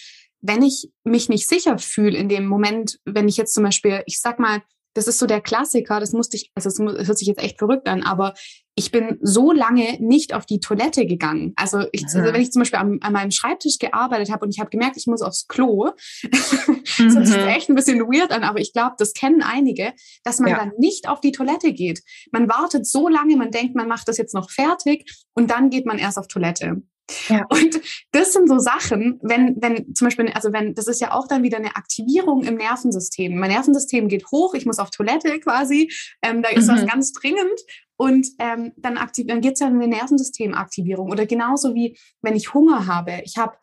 wenn 0.40 0.62
ich 0.62 0.90
mich 1.04 1.28
nicht 1.28 1.49
sicher 1.49 1.78
fühle 1.78 2.16
in 2.16 2.28
dem 2.28 2.47
Moment, 2.47 2.99
wenn 3.04 3.28
ich 3.28 3.37
jetzt 3.37 3.54
zum 3.54 3.64
Beispiel, 3.64 4.02
ich 4.06 4.20
sag 4.20 4.38
mal, 4.38 4.62
das 4.94 5.06
ist 5.06 5.18
so 5.18 5.26
der 5.26 5.40
Klassiker, 5.40 6.00
das 6.00 6.12
musste 6.12 6.37
ich, 6.37 6.50
also 6.54 6.68
es 6.68 6.78
hört 6.78 7.18
sich 7.18 7.28
jetzt 7.28 7.42
echt 7.42 7.59
verrückt 7.59 7.88
an, 7.88 8.02
aber 8.02 8.35
ich 8.75 8.90
bin 8.90 9.18
so 9.20 9.52
lange 9.52 9.99
nicht 10.00 10.35
auf 10.35 10.47
die 10.47 10.59
Toilette 10.59 11.06
gegangen. 11.06 11.52
Also, 11.56 11.85
ich, 11.92 12.04
also 12.04 12.18
wenn 12.32 12.40
ich 12.40 12.50
zum 12.50 12.62
Beispiel 12.62 12.78
an, 12.78 12.99
an 13.02 13.12
meinem 13.12 13.30
Schreibtisch 13.30 13.78
gearbeitet 13.78 14.32
habe 14.32 14.44
und 14.44 14.54
ich 14.54 14.59
habe 14.59 14.70
gemerkt, 14.70 14.97
ich 14.97 15.06
muss 15.06 15.23
aufs 15.23 15.47
Klo, 15.47 15.90
das 16.23 16.68
hört 16.99 17.26
sich 17.26 17.37
echt 17.37 17.68
ein 17.68 17.75
bisschen 17.75 18.00
weird 18.00 18.32
an, 18.32 18.42
aber 18.42 18.59
ich 18.59 18.73
glaube, 18.73 18.94
das 18.99 19.12
kennen 19.12 19.42
einige, 19.42 19.92
dass 20.25 20.40
man 20.40 20.50
ja. 20.50 20.56
dann 20.56 20.73
nicht 20.78 21.09
auf 21.09 21.20
die 21.20 21.32
Toilette 21.32 21.73
geht. 21.73 22.02
Man 22.32 22.49
wartet 22.49 22.87
so 22.87 23.09
lange, 23.09 23.37
man 23.37 23.50
denkt, 23.50 23.76
man 23.76 23.88
macht 23.88 24.09
das 24.09 24.16
jetzt 24.16 24.35
noch 24.35 24.50
fertig 24.50 25.09
und 25.35 25.50
dann 25.50 25.70
geht 25.70 25.87
man 25.87 25.99
erst 25.99 26.18
auf 26.18 26.26
Toilette. 26.26 26.82
Ja. 27.28 27.44
Und 27.48 27.80
das 28.12 28.32
sind 28.32 28.48
so 28.48 28.58
Sachen, 28.58 29.18
wenn, 29.22 29.56
wenn 29.60 29.94
zum 29.94 30.06
Beispiel, 30.06 30.28
also 30.28 30.52
wenn, 30.52 30.74
das 30.74 30.86
ist 30.86 31.00
ja 31.00 31.12
auch 31.12 31.26
dann 31.26 31.42
wieder 31.42 31.58
eine 31.58 31.76
Aktivierung 31.76 32.44
im 32.44 32.56
Nervensystem. 32.56 33.38
Mein 33.38 33.50
Nervensystem 33.50 34.08
geht 34.08 34.26
hoch, 34.30 34.54
ich 34.54 34.66
muss 34.66 34.78
auf 34.78 34.90
Toilette 34.90 35.40
quasi, 35.40 35.90
ähm, 36.22 36.42
da 36.42 36.48
ist 36.50 36.66
mhm. 36.66 36.72
was 36.72 36.86
ganz 36.86 37.12
dringend 37.12 37.60
und 37.96 38.26
ähm, 38.38 38.72
dann, 38.76 38.96
aktiv, 38.96 39.26
dann 39.26 39.42
geht 39.42 39.54
es 39.54 39.60
ja 39.60 39.66
um 39.66 39.74
eine 39.74 39.88
Nervensystemaktivierung. 39.88 41.10
Oder 41.10 41.26
genauso 41.26 41.74
wie 41.74 41.98
wenn 42.22 42.34
ich 42.34 42.54
Hunger 42.54 42.86
habe. 42.86 43.20
Ich 43.24 43.36
habe 43.36 43.56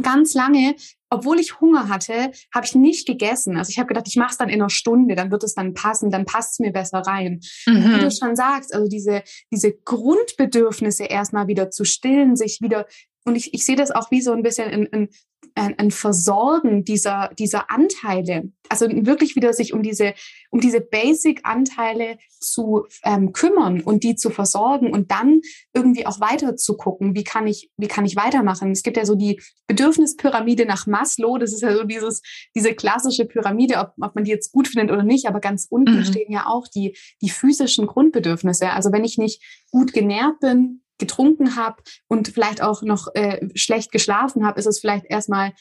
ganz 0.00 0.34
lange, 0.34 0.74
obwohl 1.12 1.38
ich 1.38 1.60
Hunger 1.60 1.88
hatte, 1.88 2.32
habe 2.54 2.66
ich 2.66 2.74
nicht 2.74 3.06
gegessen. 3.06 3.56
Also 3.56 3.70
ich 3.70 3.78
habe 3.78 3.88
gedacht, 3.88 4.08
ich 4.08 4.16
mache 4.16 4.30
es 4.30 4.38
dann 4.38 4.48
in 4.48 4.60
einer 4.60 4.70
Stunde, 4.70 5.14
dann 5.14 5.30
wird 5.30 5.44
es 5.44 5.54
dann 5.54 5.74
passen, 5.74 6.10
dann 6.10 6.24
passt 6.24 6.52
es 6.52 6.58
mir 6.58 6.72
besser 6.72 7.00
rein. 7.00 7.40
Mhm. 7.66 7.94
Wie 7.94 8.00
du 8.00 8.10
schon 8.10 8.34
sagst, 8.34 8.74
also 8.74 8.88
diese, 8.88 9.22
diese 9.50 9.72
Grundbedürfnisse 9.72 11.04
erstmal 11.04 11.48
wieder 11.48 11.70
zu 11.70 11.84
stillen, 11.84 12.34
sich 12.34 12.60
wieder, 12.62 12.86
und 13.24 13.36
ich, 13.36 13.52
ich 13.54 13.64
sehe 13.64 13.76
das 13.76 13.90
auch 13.90 14.10
wie 14.10 14.22
so 14.22 14.32
ein 14.32 14.42
bisschen 14.42 14.70
in, 14.70 14.86
in 14.86 15.08
ein, 15.54 15.78
ein 15.78 15.90
Versorgen 15.90 16.84
dieser, 16.84 17.30
dieser 17.38 17.70
Anteile. 17.70 18.50
Also 18.68 18.86
wirklich 18.88 19.36
wieder 19.36 19.52
sich 19.52 19.72
um 19.74 19.82
diese, 19.82 20.14
um 20.50 20.60
diese 20.60 20.80
Basic-Anteile 20.80 22.18
zu 22.40 22.86
ähm, 23.04 23.32
kümmern 23.32 23.80
und 23.80 24.02
die 24.02 24.16
zu 24.16 24.30
versorgen 24.30 24.92
und 24.92 25.10
dann 25.10 25.40
irgendwie 25.74 26.06
auch 26.06 26.20
weiter 26.20 26.56
zu 26.56 26.76
gucken, 26.76 27.14
wie 27.14 27.24
kann 27.24 27.46
ich, 27.46 27.70
wie 27.76 27.88
kann 27.88 28.04
ich 28.04 28.16
weitermachen. 28.16 28.70
Es 28.70 28.82
gibt 28.82 28.96
ja 28.96 29.04
so 29.04 29.14
die 29.14 29.40
Bedürfnispyramide 29.66 30.66
nach 30.66 30.86
Maslow. 30.86 31.38
Das 31.38 31.52
ist 31.52 31.62
ja 31.62 31.74
so 31.76 31.84
dieses, 31.84 32.22
diese 32.54 32.74
klassische 32.74 33.24
Pyramide, 33.24 33.78
ob, 33.78 33.92
ob 34.00 34.14
man 34.14 34.24
die 34.24 34.30
jetzt 34.30 34.52
gut 34.52 34.68
findet 34.68 34.90
oder 34.90 35.02
nicht. 35.02 35.26
Aber 35.26 35.40
ganz 35.40 35.66
unten 35.68 35.98
mhm. 35.98 36.04
stehen 36.04 36.32
ja 36.32 36.46
auch 36.46 36.66
die, 36.68 36.96
die 37.20 37.30
physischen 37.30 37.86
Grundbedürfnisse. 37.86 38.70
Also 38.70 38.92
wenn 38.92 39.04
ich 39.04 39.18
nicht 39.18 39.42
gut 39.70 39.92
genährt 39.92 40.40
bin, 40.40 40.82
getrunken 41.02 41.56
habe 41.56 41.82
und 42.08 42.28
vielleicht 42.28 42.62
auch 42.62 42.82
noch 42.82 43.08
äh, 43.14 43.48
schlecht 43.54 43.90
geschlafen 43.90 44.46
habe, 44.46 44.58
ist 44.58 44.66
es 44.66 44.78
vielleicht 44.78 45.06
erstmal 45.08 45.52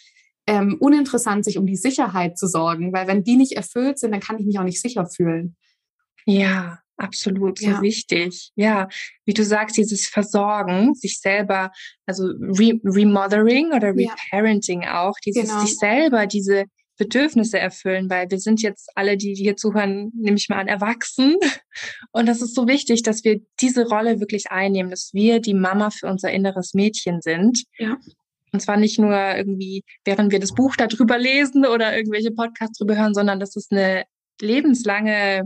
ähm, 0.48 0.77
uninteressant, 0.79 1.45
sich 1.45 1.57
um 1.57 1.65
die 1.65 1.75
Sicherheit 1.75 2.38
zu 2.38 2.48
sorgen, 2.48 2.93
weil 2.93 3.07
wenn 3.07 3.24
die 3.24 3.38
nicht 3.38 3.53
erfüllt 3.53 4.00
sind, 4.00 4.12
dann 4.12 4.21
kann 4.21 4.38
ich 4.39 4.45
mich 4.45 4.60
auch 4.60 4.63
nicht 4.63 4.81
sicher 4.81 5.05
fühlen. 5.05 5.55
Ja, 6.25 6.79
absolut, 6.98 7.60
so 7.60 7.69
ja. 7.69 7.81
wichtig. 7.81 8.51
Ja, 8.55 8.88
wie 9.25 9.33
du 9.33 9.43
sagst, 9.43 9.77
dieses 9.77 10.07
Versorgen, 10.07 10.93
sich 10.93 11.19
selber, 11.19 11.71
also 12.05 12.25
Re 12.25 12.79
Remothering 12.83 13.74
oder 13.74 13.93
Reparenting 13.95 14.83
ja. 14.83 15.03
auch, 15.03 15.15
dieses 15.25 15.50
genau. 15.50 15.62
sich 15.62 15.77
selber 15.77 16.27
diese 16.27 16.65
Bedürfnisse 16.98 17.60
erfüllen, 17.60 18.10
weil 18.10 18.29
wir 18.29 18.39
sind 18.39 18.62
jetzt 18.62 18.89
alle, 18.95 19.17
die 19.17 19.33
hier 19.33 19.55
zuhören, 19.55 20.12
nehme 20.15 20.38
ich 20.38 20.50
mal 20.50 20.60
an, 20.60 20.67
erwachsen. 20.67 21.38
Und 22.12 22.27
das 22.27 22.41
ist 22.41 22.55
so 22.55 22.67
wichtig, 22.67 23.03
dass 23.03 23.24
wir 23.24 23.41
diese 23.60 23.88
Rolle 23.88 24.19
wirklich 24.19 24.51
einnehmen, 24.51 24.91
dass 24.91 25.12
wir 25.13 25.39
die 25.39 25.53
Mama 25.53 25.89
für 25.89 26.07
unser 26.07 26.31
inneres 26.31 26.74
Mädchen 26.74 27.21
sind. 27.21 27.63
Ja. 27.77 27.98
Und 28.53 28.60
zwar 28.62 28.77
nicht 28.77 29.00
nur 29.00 29.15
irgendwie, 29.15 29.83
während 30.03 30.31
wir 30.31 30.39
das 30.39 30.53
Buch 30.53 30.75
darüber 30.75 31.17
lesen 31.17 31.65
oder 31.65 31.95
irgendwelche 31.95 32.31
Podcasts 32.31 32.77
darüber 32.77 32.98
hören, 32.98 33.13
sondern 33.13 33.39
das 33.39 33.55
ist 33.55 33.71
eine 33.71 34.03
lebenslange 34.41 35.45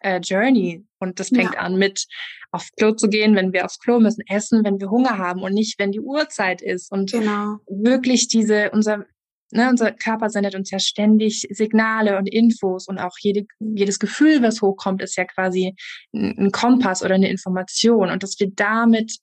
äh, 0.00 0.20
Journey. 0.20 0.84
Und 0.98 1.20
das 1.20 1.28
fängt 1.28 1.54
ja. 1.54 1.60
an 1.60 1.76
mit 1.76 2.06
aufs 2.50 2.72
Klo 2.72 2.92
zu 2.92 3.08
gehen, 3.08 3.36
wenn 3.36 3.52
wir 3.52 3.64
aufs 3.66 3.78
Klo 3.78 4.00
müssen, 4.00 4.22
essen, 4.26 4.64
wenn 4.64 4.80
wir 4.80 4.90
Hunger 4.90 5.18
haben 5.18 5.42
und 5.42 5.52
nicht, 5.52 5.78
wenn 5.78 5.92
die 5.92 6.00
Uhrzeit 6.00 6.62
ist. 6.62 6.90
Und 6.90 7.12
genau. 7.12 7.58
wirklich 7.68 8.28
diese, 8.28 8.70
unser 8.70 9.04
Ne, 9.52 9.70
unser 9.70 9.92
Körper 9.92 10.28
sendet 10.28 10.56
uns 10.56 10.70
ja 10.72 10.80
ständig 10.80 11.46
Signale 11.50 12.18
und 12.18 12.26
Infos 12.26 12.88
und 12.88 12.98
auch 12.98 13.14
jede, 13.20 13.46
jedes 13.60 14.00
Gefühl, 14.00 14.42
was 14.42 14.60
hochkommt, 14.60 15.02
ist 15.02 15.16
ja 15.16 15.24
quasi 15.24 15.76
ein, 16.12 16.50
Kompass 16.50 17.04
oder 17.04 17.14
eine 17.14 17.30
Information 17.30 18.10
und 18.10 18.24
dass 18.24 18.40
wir 18.40 18.50
damit 18.50 19.18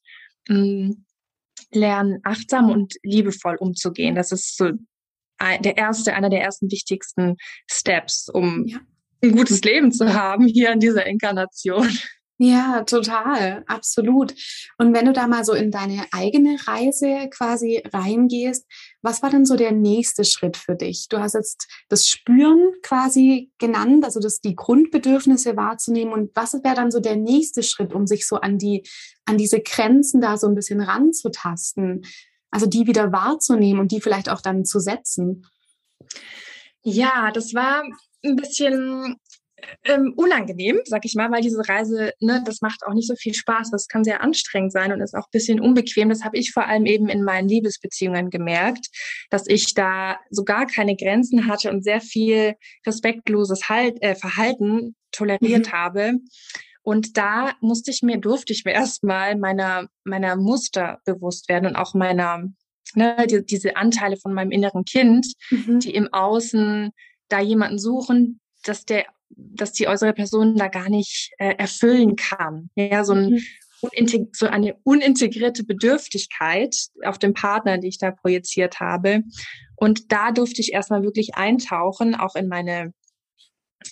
mh, 0.48 0.56
hm, 0.56 1.04
lernen, 1.72 2.20
achtsam 2.22 2.70
und 2.70 2.94
liebevoll 3.02 3.56
umzugehen. 3.56 4.14
Das 4.14 4.32
ist 4.32 4.56
so 4.56 4.70
der 5.40 5.76
erste, 5.76 6.14
einer 6.14 6.30
der 6.30 6.40
ersten 6.40 6.70
wichtigsten 6.70 7.36
Steps, 7.70 8.30
um 8.32 8.66
ja. 8.66 8.78
ein 9.22 9.32
gutes 9.32 9.62
Leben 9.62 9.92
zu 9.92 10.14
haben 10.14 10.46
hier 10.46 10.72
in 10.72 10.80
dieser 10.80 11.04
Inkarnation. 11.06 11.88
Ja, 12.38 12.82
total, 12.82 13.62
absolut. 13.68 14.34
Und 14.78 14.92
wenn 14.92 15.06
du 15.06 15.12
da 15.12 15.28
mal 15.28 15.44
so 15.44 15.52
in 15.52 15.70
deine 15.70 16.04
eigene 16.10 16.56
Reise 16.66 17.28
quasi 17.30 17.80
reingehst, 17.92 18.66
was 19.02 19.22
war 19.22 19.30
denn 19.30 19.46
so 19.46 19.54
der 19.54 19.70
nächste 19.70 20.24
Schritt 20.24 20.56
für 20.56 20.74
dich? 20.74 21.06
Du 21.08 21.20
hast 21.20 21.34
jetzt 21.34 21.68
das 21.88 22.08
Spüren 22.08 22.72
quasi 22.82 23.52
genannt, 23.58 24.04
also 24.04 24.18
das 24.18 24.40
die 24.40 24.56
Grundbedürfnisse 24.56 25.56
wahrzunehmen. 25.56 26.12
Und 26.12 26.34
was 26.34 26.54
wäre 26.54 26.74
dann 26.74 26.90
so 26.90 26.98
der 26.98 27.14
nächste 27.14 27.62
Schritt, 27.62 27.94
um 27.94 28.08
sich 28.08 28.26
so 28.26 28.36
an 28.36 28.58
die, 28.58 28.82
an 29.26 29.38
diese 29.38 29.60
Grenzen 29.60 30.20
da 30.20 30.36
so 30.36 30.48
ein 30.48 30.56
bisschen 30.56 30.80
ranzutasten? 30.80 32.04
Also 32.50 32.66
die 32.66 32.88
wieder 32.88 33.12
wahrzunehmen 33.12 33.80
und 33.80 33.92
die 33.92 34.00
vielleicht 34.00 34.28
auch 34.28 34.40
dann 34.40 34.64
zu 34.64 34.80
setzen? 34.80 35.46
Ja, 36.82 37.30
das 37.32 37.54
war 37.54 37.84
ein 38.24 38.36
bisschen 38.36 39.16
ähm, 39.84 40.12
unangenehm, 40.16 40.80
sag 40.84 41.04
ich 41.04 41.14
mal, 41.14 41.30
weil 41.30 41.42
diese 41.42 41.68
Reise, 41.68 42.12
ne, 42.20 42.42
das 42.44 42.60
macht 42.60 42.84
auch 42.86 42.94
nicht 42.94 43.08
so 43.08 43.14
viel 43.16 43.34
Spaß. 43.34 43.70
Das 43.70 43.88
kann 43.88 44.04
sehr 44.04 44.22
anstrengend 44.22 44.72
sein 44.72 44.92
und 44.92 45.00
ist 45.00 45.14
auch 45.14 45.26
ein 45.26 45.32
bisschen 45.32 45.60
unbequem. 45.60 46.08
Das 46.08 46.24
habe 46.24 46.38
ich 46.38 46.52
vor 46.52 46.66
allem 46.66 46.86
eben 46.86 47.08
in 47.08 47.22
meinen 47.22 47.48
Liebesbeziehungen 47.48 48.30
gemerkt, 48.30 48.86
dass 49.30 49.46
ich 49.46 49.74
da 49.74 50.18
so 50.30 50.44
gar 50.44 50.66
keine 50.66 50.96
Grenzen 50.96 51.46
hatte 51.46 51.70
und 51.70 51.84
sehr 51.84 52.00
viel 52.00 52.54
respektloses 52.86 53.68
halt, 53.68 54.02
äh, 54.02 54.14
Verhalten 54.14 54.94
toleriert 55.12 55.68
mhm. 55.68 55.72
habe. 55.72 56.12
Und 56.82 57.16
da 57.16 57.54
musste 57.60 57.90
ich 57.90 58.02
mir, 58.02 58.18
durfte 58.18 58.52
ich 58.52 58.64
mir 58.64 58.72
erstmal 58.72 59.36
meiner, 59.36 59.88
meiner 60.04 60.36
Muster 60.36 60.98
bewusst 61.06 61.48
werden 61.48 61.66
und 61.66 61.76
auch 61.76 61.94
meiner, 61.94 62.44
ne, 62.94 63.26
die, 63.28 63.44
diese 63.44 63.76
Anteile 63.76 64.16
von 64.18 64.34
meinem 64.34 64.50
inneren 64.50 64.84
Kind, 64.84 65.26
mhm. 65.50 65.80
die 65.80 65.94
im 65.94 66.12
Außen 66.12 66.90
da 67.28 67.40
jemanden 67.40 67.78
suchen, 67.78 68.40
dass 68.64 68.84
der 68.84 69.06
dass 69.36 69.72
die 69.72 69.88
äußere 69.88 70.12
Person 70.12 70.56
da 70.56 70.68
gar 70.68 70.88
nicht 70.88 71.32
äh, 71.38 71.54
erfüllen 71.56 72.16
kann. 72.16 72.70
Ja, 72.76 73.04
so, 73.04 73.14
ein, 73.14 73.30
mhm. 73.30 74.28
so 74.32 74.46
eine 74.46 74.76
unintegrierte 74.84 75.64
Bedürftigkeit 75.64 76.76
auf 77.04 77.18
dem 77.18 77.34
Partner, 77.34 77.78
die 77.78 77.88
ich 77.88 77.98
da 77.98 78.10
projiziert 78.10 78.80
habe. 78.80 79.22
Und 79.76 80.12
da 80.12 80.30
durfte 80.30 80.60
ich 80.60 80.72
erstmal 80.72 81.02
wirklich 81.02 81.34
eintauchen, 81.34 82.14
auch 82.14 82.36
in 82.36 82.48
meine 82.48 82.92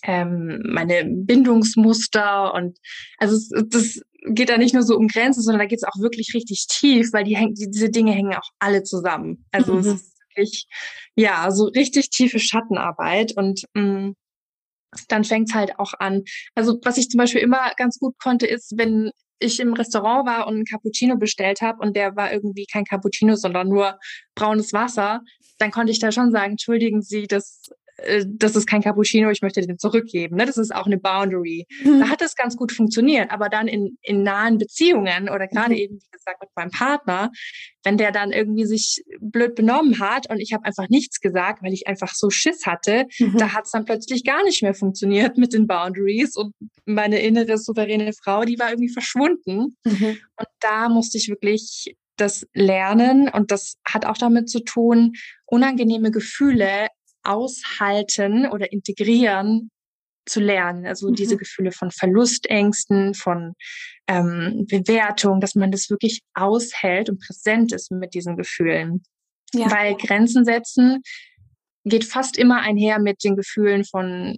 ähm, 0.05 0.63
meine 0.65 1.05
Bindungsmuster 1.05 2.55
und 2.55 2.79
also 3.19 3.37
es, 3.37 3.51
das 3.69 4.01
geht 4.25 4.49
da 4.49 4.57
nicht 4.57 4.73
nur 4.73 4.85
so 4.85 4.97
um 4.97 5.07
Grenzen, 5.07 5.43
sondern 5.43 5.61
da 5.61 5.67
geht 5.67 5.81
es 5.81 5.85
auch 5.85 6.01
wirklich 6.01 6.33
richtig 6.35 6.67
tief, 6.67 7.13
weil 7.13 7.25
die 7.25 7.37
hängen, 7.37 7.55
diese 7.55 7.91
Dinge 7.91 8.13
hängen 8.13 8.35
auch 8.35 8.49
alle 8.59 8.85
zusammen. 8.85 9.45
Also 9.51 9.75
mhm. 9.75 9.81
es 9.81 9.87
ist 9.87 10.19
wirklich, 10.29 10.67
ja, 11.15 11.51
so 11.51 11.65
richtig 11.65 12.09
tiefe 12.09 12.39
Schattenarbeit 12.39 13.37
und 13.37 13.65
mh, 13.75 13.83
mm, 13.83 14.15
dann 15.09 15.25
fängt's 15.25 15.55
halt 15.55 15.79
auch 15.79 15.95
an. 15.99 16.23
Also 16.55 16.79
was 16.83 16.99
ich 16.99 17.09
zum 17.09 17.19
Beispiel 17.19 17.41
immer 17.41 17.73
ganz 17.77 17.99
gut 17.99 18.15
konnte, 18.19 18.47
ist, 18.47 18.75
wenn 18.77 19.11
ich 19.39 19.59
im 19.61 19.73
Restaurant 19.73 20.27
war 20.27 20.47
und 20.47 20.55
einen 20.55 20.65
Cappuccino 20.65 21.17
bestellt 21.17 21.61
habe 21.61 21.79
und 21.81 21.97
der 21.97 22.17
war 22.17 22.33
irgendwie 22.33 22.67
kein 22.71 22.85
Cappuccino, 22.85 23.35
sondern 23.35 23.69
nur 23.69 23.99
braunes 24.35 24.73
Wasser, 24.73 25.23
dann 25.59 25.71
konnte 25.71 25.93
ich 25.93 25.99
da 25.99 26.13
schon 26.13 26.31
sagen, 26.31 26.53
entschuldigen 26.53 27.03
Sie, 27.03 27.27
das 27.27 27.71
das 28.27 28.57
ist 28.57 28.67
kein 28.67 28.83
Cappuccino, 28.83 29.31
ich 29.31 29.43
möchte 29.43 29.61
den 29.61 29.79
zurückgeben. 29.79 30.37
Ne? 30.37 30.47
Das 30.47 30.57
ist 30.57 30.75
auch 30.75 30.87
eine 30.87 30.99
Boundary. 30.99 31.67
Mhm. 31.83 32.01
Da 32.01 32.09
hat 32.09 32.23
es 32.23 32.37
ganz 32.37 32.57
gut 32.57 32.73
funktioniert. 32.73 33.31
Aber 33.31 33.49
dann 33.49 33.69
in, 33.69 33.99
in 34.03 34.23
nahen 34.23 34.59
Beziehungen 34.59 35.29
oder 35.29 35.49
gerade 35.49 35.75
mhm. 35.75 35.81
eben, 35.81 35.95
wie 35.97 36.11
gesagt, 36.11 36.41
mit 36.41 36.51
meinem 36.57 36.71
Partner, 36.71 37.31
wenn 37.85 37.97
der 37.97 38.13
dann 38.13 38.33
irgendwie 38.33 38.65
sich 38.65 39.03
blöd 39.21 39.55
benommen 39.55 39.99
hat 39.99 40.31
und 40.31 40.41
ich 40.41 40.53
habe 40.53 40.65
einfach 40.65 40.89
nichts 40.89 41.21
gesagt, 41.21 41.63
weil 41.63 41.73
ich 41.73 41.87
einfach 41.87 42.15
so 42.15 42.31
Schiss 42.31 42.67
hatte, 42.67 43.07
mhm. 43.19 43.37
da 43.39 43.53
hat 43.53 43.65
es 43.65 43.73
dann 43.73 43.85
plötzlich 43.85 44.25
gar 44.25 44.45
nicht 44.45 44.63
mehr 44.63 44.75
funktioniert 44.75 45.37
mit 45.37 45.53
den 45.53 45.67
Boundaries 45.67 46.37
und 46.37 46.55
meine 46.85 47.21
innere 47.21 47.59
souveräne 47.59 48.13
Frau, 48.13 48.45
die 48.45 48.59
war 48.59 48.71
irgendwie 48.71 48.93
verschwunden. 48.93 49.77
Mhm. 49.85 50.19
Und 50.37 50.49
da 50.61 50.89
musste 50.89 51.19
ich 51.19 51.29
wirklich 51.29 51.97
das 52.17 52.47
lernen 52.53 53.29
und 53.29 53.51
das 53.51 53.79
hat 53.85 54.05
auch 54.05 54.19
damit 54.19 54.49
zu 54.49 54.61
tun, 54.61 55.15
unangenehme 55.47 56.11
Gefühle 56.11 56.89
aushalten 57.23 58.47
oder 58.47 58.73
integrieren 58.73 59.71
zu 60.27 60.41
lernen. 60.41 60.87
Also 60.87 61.09
mhm. 61.11 61.15
diese 61.15 61.37
Gefühle 61.37 61.73
von 61.73 61.91
Verlustängsten, 61.91 63.15
von 63.15 63.55
ähm, 64.07 64.67
Bewertung, 64.69 65.41
dass 65.41 65.55
man 65.55 65.71
das 65.71 65.91
wirklich 65.91 66.21
aushält 66.35 67.11
und 67.11 67.21
präsent 67.21 67.73
ist 67.73 67.91
mit 67.91 68.15
diesen 68.15 68.37
Gefühlen. 68.37 69.03
Ja. 69.55 69.71
Weil 69.71 69.97
Grenzen 69.97 70.45
setzen 70.45 71.03
geht 71.85 72.05
fast 72.05 72.37
immer 72.39 72.61
einher 72.61 73.01
mit 73.01 73.25
den 73.25 73.37
Gefühlen 73.37 73.85
von 73.85 74.37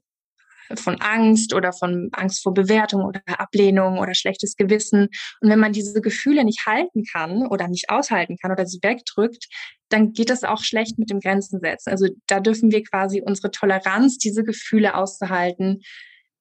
von 0.76 1.00
Angst 1.00 1.54
oder 1.54 1.72
von 1.72 2.08
Angst 2.12 2.42
vor 2.42 2.54
Bewertung 2.54 3.04
oder 3.04 3.20
Ablehnung 3.26 3.98
oder 3.98 4.14
schlechtes 4.14 4.56
Gewissen. 4.56 5.08
Und 5.40 5.50
wenn 5.50 5.60
man 5.60 5.72
diese 5.72 6.00
Gefühle 6.00 6.44
nicht 6.44 6.66
halten 6.66 7.04
kann 7.04 7.46
oder 7.46 7.68
nicht 7.68 7.90
aushalten 7.90 8.36
kann 8.40 8.52
oder 8.52 8.66
sie 8.66 8.78
wegdrückt, 8.82 9.46
dann 9.88 10.12
geht 10.12 10.30
das 10.30 10.44
auch 10.44 10.62
schlecht 10.62 10.98
mit 10.98 11.10
dem 11.10 11.20
Grenzen 11.20 11.60
setzen. 11.60 11.90
Also 11.90 12.08
da 12.26 12.40
dürfen 12.40 12.72
wir 12.72 12.82
quasi 12.82 13.22
unsere 13.24 13.50
Toleranz, 13.50 14.18
diese 14.18 14.42
Gefühle 14.42 14.94
auszuhalten, 14.94 15.82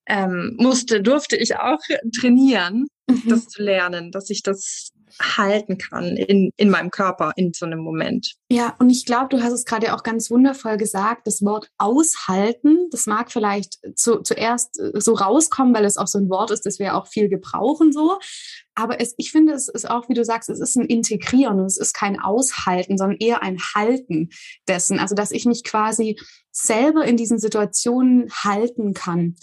ähm, 0.08 0.56
musste, 0.58 1.02
durfte 1.02 1.38
ich 1.38 1.56
auch 1.56 1.80
trainieren, 2.20 2.88
mhm. 3.08 3.30
das 3.30 3.48
zu 3.48 3.64
lernen, 3.64 4.12
dass 4.12 4.30
ich 4.30 4.44
das 4.44 4.92
halten 5.22 5.78
kann 5.78 6.18
in, 6.18 6.52
in 6.58 6.70
meinem 6.70 6.90
Körper 6.90 7.34
in 7.36 7.54
so 7.54 7.66
einem 7.66 7.80
Moment. 7.80 8.34
Ja, 8.50 8.76
und 8.80 8.90
ich 8.90 9.06
glaube, 9.06 9.28
du 9.30 9.44
hast 9.44 9.54
es 9.54 9.66
gerade 9.66 9.94
auch 9.94 10.04
ganz 10.04 10.32
wundervoll 10.32 10.78
gesagt, 10.78 11.28
das 11.28 11.42
Wort 11.44 11.70
aushalten, 11.78 12.90
das 12.92 13.06
mag 13.06 13.32
vielleicht 13.32 13.78
zu, 13.96 14.22
zuerst 14.22 14.80
äh, 14.80 15.00
so 15.00 15.14
rauskommen, 15.14 15.74
weil 15.76 15.86
es 15.86 15.98
auch 15.98 16.08
so 16.08 16.18
ein 16.20 16.30
Wort 16.30 16.52
ist, 16.52 16.66
das 16.66 16.80
wir 16.80 16.96
auch 16.96 17.08
viel 17.08 17.30
gebrauchen 17.30 17.92
so. 17.92 18.18
Aber 18.76 19.00
es, 19.00 19.14
ich 19.18 19.32
finde, 19.32 19.54
es 19.54 19.68
ist 19.68 19.88
auch, 19.88 20.10
wie 20.10 20.16
du 20.16 20.26
sagst, 20.26 20.50
es 20.50 20.60
ist 20.60 20.76
ein 20.76 20.86
Integrieren 20.86 21.60
und 21.60 21.68
es 21.68 21.78
ist 21.78 21.94
kein 21.94 22.20
Aushalten, 22.20 22.98
sondern 22.98 23.20
eher 23.20 23.44
ein 23.44 23.60
Halten 23.76 24.30
dessen. 24.68 24.98
Also, 24.98 25.14
dass 25.14 25.32
ich 25.32 25.46
mich 25.46 25.64
quasi 25.64 26.20
selber 26.52 27.06
in 27.06 27.18
diesen 27.18 27.38
Situationen 27.38 28.32
halten 28.32 28.94
kann. 28.94 29.36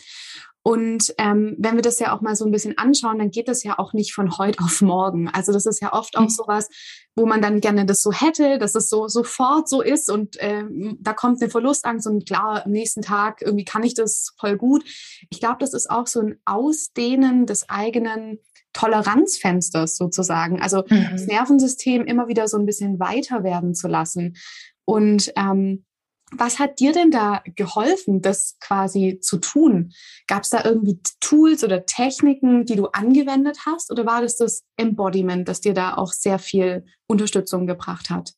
Und 0.62 1.14
ähm, 1.16 1.56
wenn 1.58 1.76
wir 1.76 1.82
das 1.82 1.98
ja 2.00 2.14
auch 2.14 2.20
mal 2.20 2.36
so 2.36 2.44
ein 2.44 2.50
bisschen 2.50 2.76
anschauen, 2.76 3.18
dann 3.18 3.30
geht 3.30 3.48
das 3.48 3.62
ja 3.62 3.78
auch 3.78 3.94
nicht 3.94 4.12
von 4.12 4.36
heute 4.36 4.62
auf 4.62 4.82
morgen. 4.82 5.28
Also 5.28 5.52
das 5.52 5.64
ist 5.64 5.80
ja 5.80 5.94
oft 5.94 6.18
auch 6.18 6.24
mhm. 6.24 6.28
sowas, 6.28 6.68
wo 7.16 7.24
man 7.24 7.40
dann 7.40 7.60
gerne 7.60 7.86
das 7.86 8.02
so 8.02 8.12
hätte, 8.12 8.58
dass 8.58 8.74
es 8.74 8.90
so 8.90 9.08
sofort 9.08 9.68
so 9.68 9.80
ist 9.80 10.10
und 10.10 10.36
ähm, 10.38 10.98
da 11.00 11.14
kommt 11.14 11.40
eine 11.40 11.50
Verlustangst 11.50 12.06
und 12.06 12.26
klar, 12.26 12.64
am 12.64 12.72
nächsten 12.72 13.00
Tag 13.00 13.40
irgendwie 13.42 13.64
kann 13.64 13.82
ich 13.82 13.94
das 13.94 14.34
voll 14.38 14.56
gut. 14.56 14.84
Ich 15.30 15.40
glaube, 15.40 15.56
das 15.60 15.72
ist 15.72 15.90
auch 15.90 16.06
so 16.06 16.20
ein 16.20 16.38
Ausdehnen 16.44 17.46
des 17.46 17.68
eigenen 17.70 18.38
Toleranzfensters 18.74 19.96
sozusagen. 19.96 20.60
Also 20.60 20.84
mhm. 20.88 21.08
das 21.10 21.26
Nervensystem 21.26 22.04
immer 22.04 22.28
wieder 22.28 22.48
so 22.48 22.58
ein 22.58 22.66
bisschen 22.66 23.00
weiter 23.00 23.42
werden 23.44 23.74
zu 23.74 23.88
lassen. 23.88 24.36
Und 24.84 25.32
ähm, 25.36 25.84
was 26.32 26.58
hat 26.58 26.80
dir 26.80 26.92
denn 26.92 27.10
da 27.10 27.42
geholfen, 27.56 28.22
das 28.22 28.56
quasi 28.60 29.18
zu 29.20 29.38
tun? 29.38 29.92
Gab 30.26 30.44
es 30.44 30.50
da 30.50 30.64
irgendwie 30.64 31.00
Tools 31.20 31.64
oder 31.64 31.86
Techniken, 31.86 32.64
die 32.64 32.76
du 32.76 32.86
angewendet 32.86 33.58
hast? 33.66 33.90
Oder 33.90 34.06
war 34.06 34.22
das 34.22 34.36
das 34.36 34.62
Embodiment, 34.76 35.48
das 35.48 35.60
dir 35.60 35.74
da 35.74 35.94
auch 35.94 36.12
sehr 36.12 36.38
viel 36.38 36.84
Unterstützung 37.06 37.66
gebracht 37.66 38.10
hat? 38.10 38.32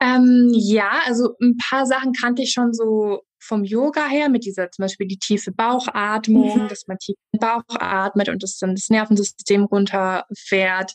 Ähm, 0.00 0.50
ja, 0.52 1.00
also 1.06 1.34
ein 1.40 1.56
paar 1.56 1.86
Sachen 1.86 2.12
kannte 2.12 2.42
ich 2.42 2.52
schon 2.52 2.72
so 2.72 3.22
vom 3.38 3.64
Yoga 3.64 4.06
her, 4.06 4.28
mit 4.28 4.44
dieser 4.44 4.70
zum 4.70 4.84
Beispiel 4.84 5.06
die 5.06 5.18
tiefe 5.18 5.52
Bauchatmung, 5.52 6.64
mhm. 6.64 6.68
dass 6.68 6.86
man 6.86 6.98
tief 6.98 7.16
den 7.32 7.40
Bauch 7.40 7.62
atmet 7.68 8.28
und 8.28 8.42
das 8.42 8.58
dann 8.58 8.74
das 8.74 8.88
Nervensystem 8.88 9.64
runterfährt. 9.64 10.92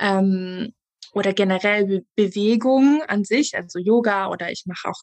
Ähm, 0.00 0.72
oder 1.12 1.32
generell 1.32 1.86
Be 1.86 2.04
Bewegung 2.16 3.02
an 3.06 3.24
sich, 3.24 3.56
also 3.56 3.78
Yoga 3.78 4.28
oder 4.28 4.50
ich 4.50 4.64
mache 4.66 4.88
auch 4.88 5.02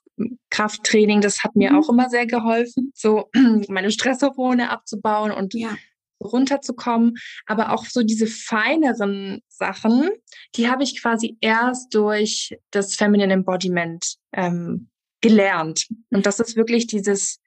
Krafttraining, 0.50 1.22
das 1.22 1.44
hat 1.44 1.56
mir 1.56 1.72
mhm. 1.72 1.80
auch 1.80 1.89
immer 1.89 2.10
sehr 2.10 2.25
geholfen, 2.25 2.92
so 2.96 3.30
meine 3.70 3.92
Stresshormone 3.92 4.70
abzubauen 4.70 5.32
und 5.32 5.54
ja. 5.54 5.75
runterzukommen. 6.20 7.16
Aber 7.46 7.74
auch 7.74 7.86
so 7.86 8.01
diese 8.01 8.28
feineren 8.28 9.42
Sachen, 9.48 10.10
die 10.56 10.70
habe 10.70 10.84
ich 10.84 11.01
quasi 11.01 11.38
erst 11.42 11.93
durch 11.93 12.58
das 12.72 12.95
Feminine 12.95 13.34
Embodiment 13.34 14.15
ähm, 14.34 14.89
gelernt. 15.22 15.88
Und 16.10 16.26
das 16.26 16.39
ist 16.39 16.56
wirklich 16.56 16.88
dieses 16.88 17.39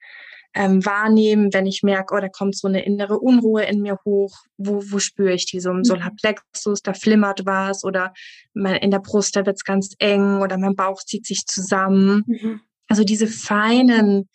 ähm, 0.53 0.85
wahrnehmen, 0.85 1.53
wenn 1.53 1.65
ich 1.65 1.81
merke, 1.83 2.15
oh, 2.15 2.19
da 2.19 2.29
kommt 2.29 2.55
so 2.55 2.67
eine 2.67 2.85
innere 2.85 3.19
Unruhe 3.19 3.63
in 3.63 3.81
mir 3.81 3.97
hoch, 4.05 4.35
wo, 4.57 4.83
wo 4.89 4.99
spüre 4.99 5.33
ich 5.33 5.45
die? 5.45 5.59
So 5.59 5.71
im 5.71 5.77
mhm. 5.77 5.83
Solarplexus, 5.83 6.81
da 6.81 6.93
flimmert 6.93 7.45
was 7.45 7.83
oder 7.83 8.13
mein, 8.53 8.75
in 8.75 8.91
der 8.91 8.99
Brust, 8.99 9.35
da 9.35 9.45
wird's 9.45 9.63
ganz 9.63 9.95
eng 9.97 10.41
oder 10.41 10.57
mein 10.57 10.75
Bauch 10.75 11.01
zieht 11.03 11.25
sich 11.25 11.45
zusammen. 11.45 12.23
Mhm. 12.27 12.61
Also 12.87 13.03
diese 13.03 13.27
feinen 13.27 14.29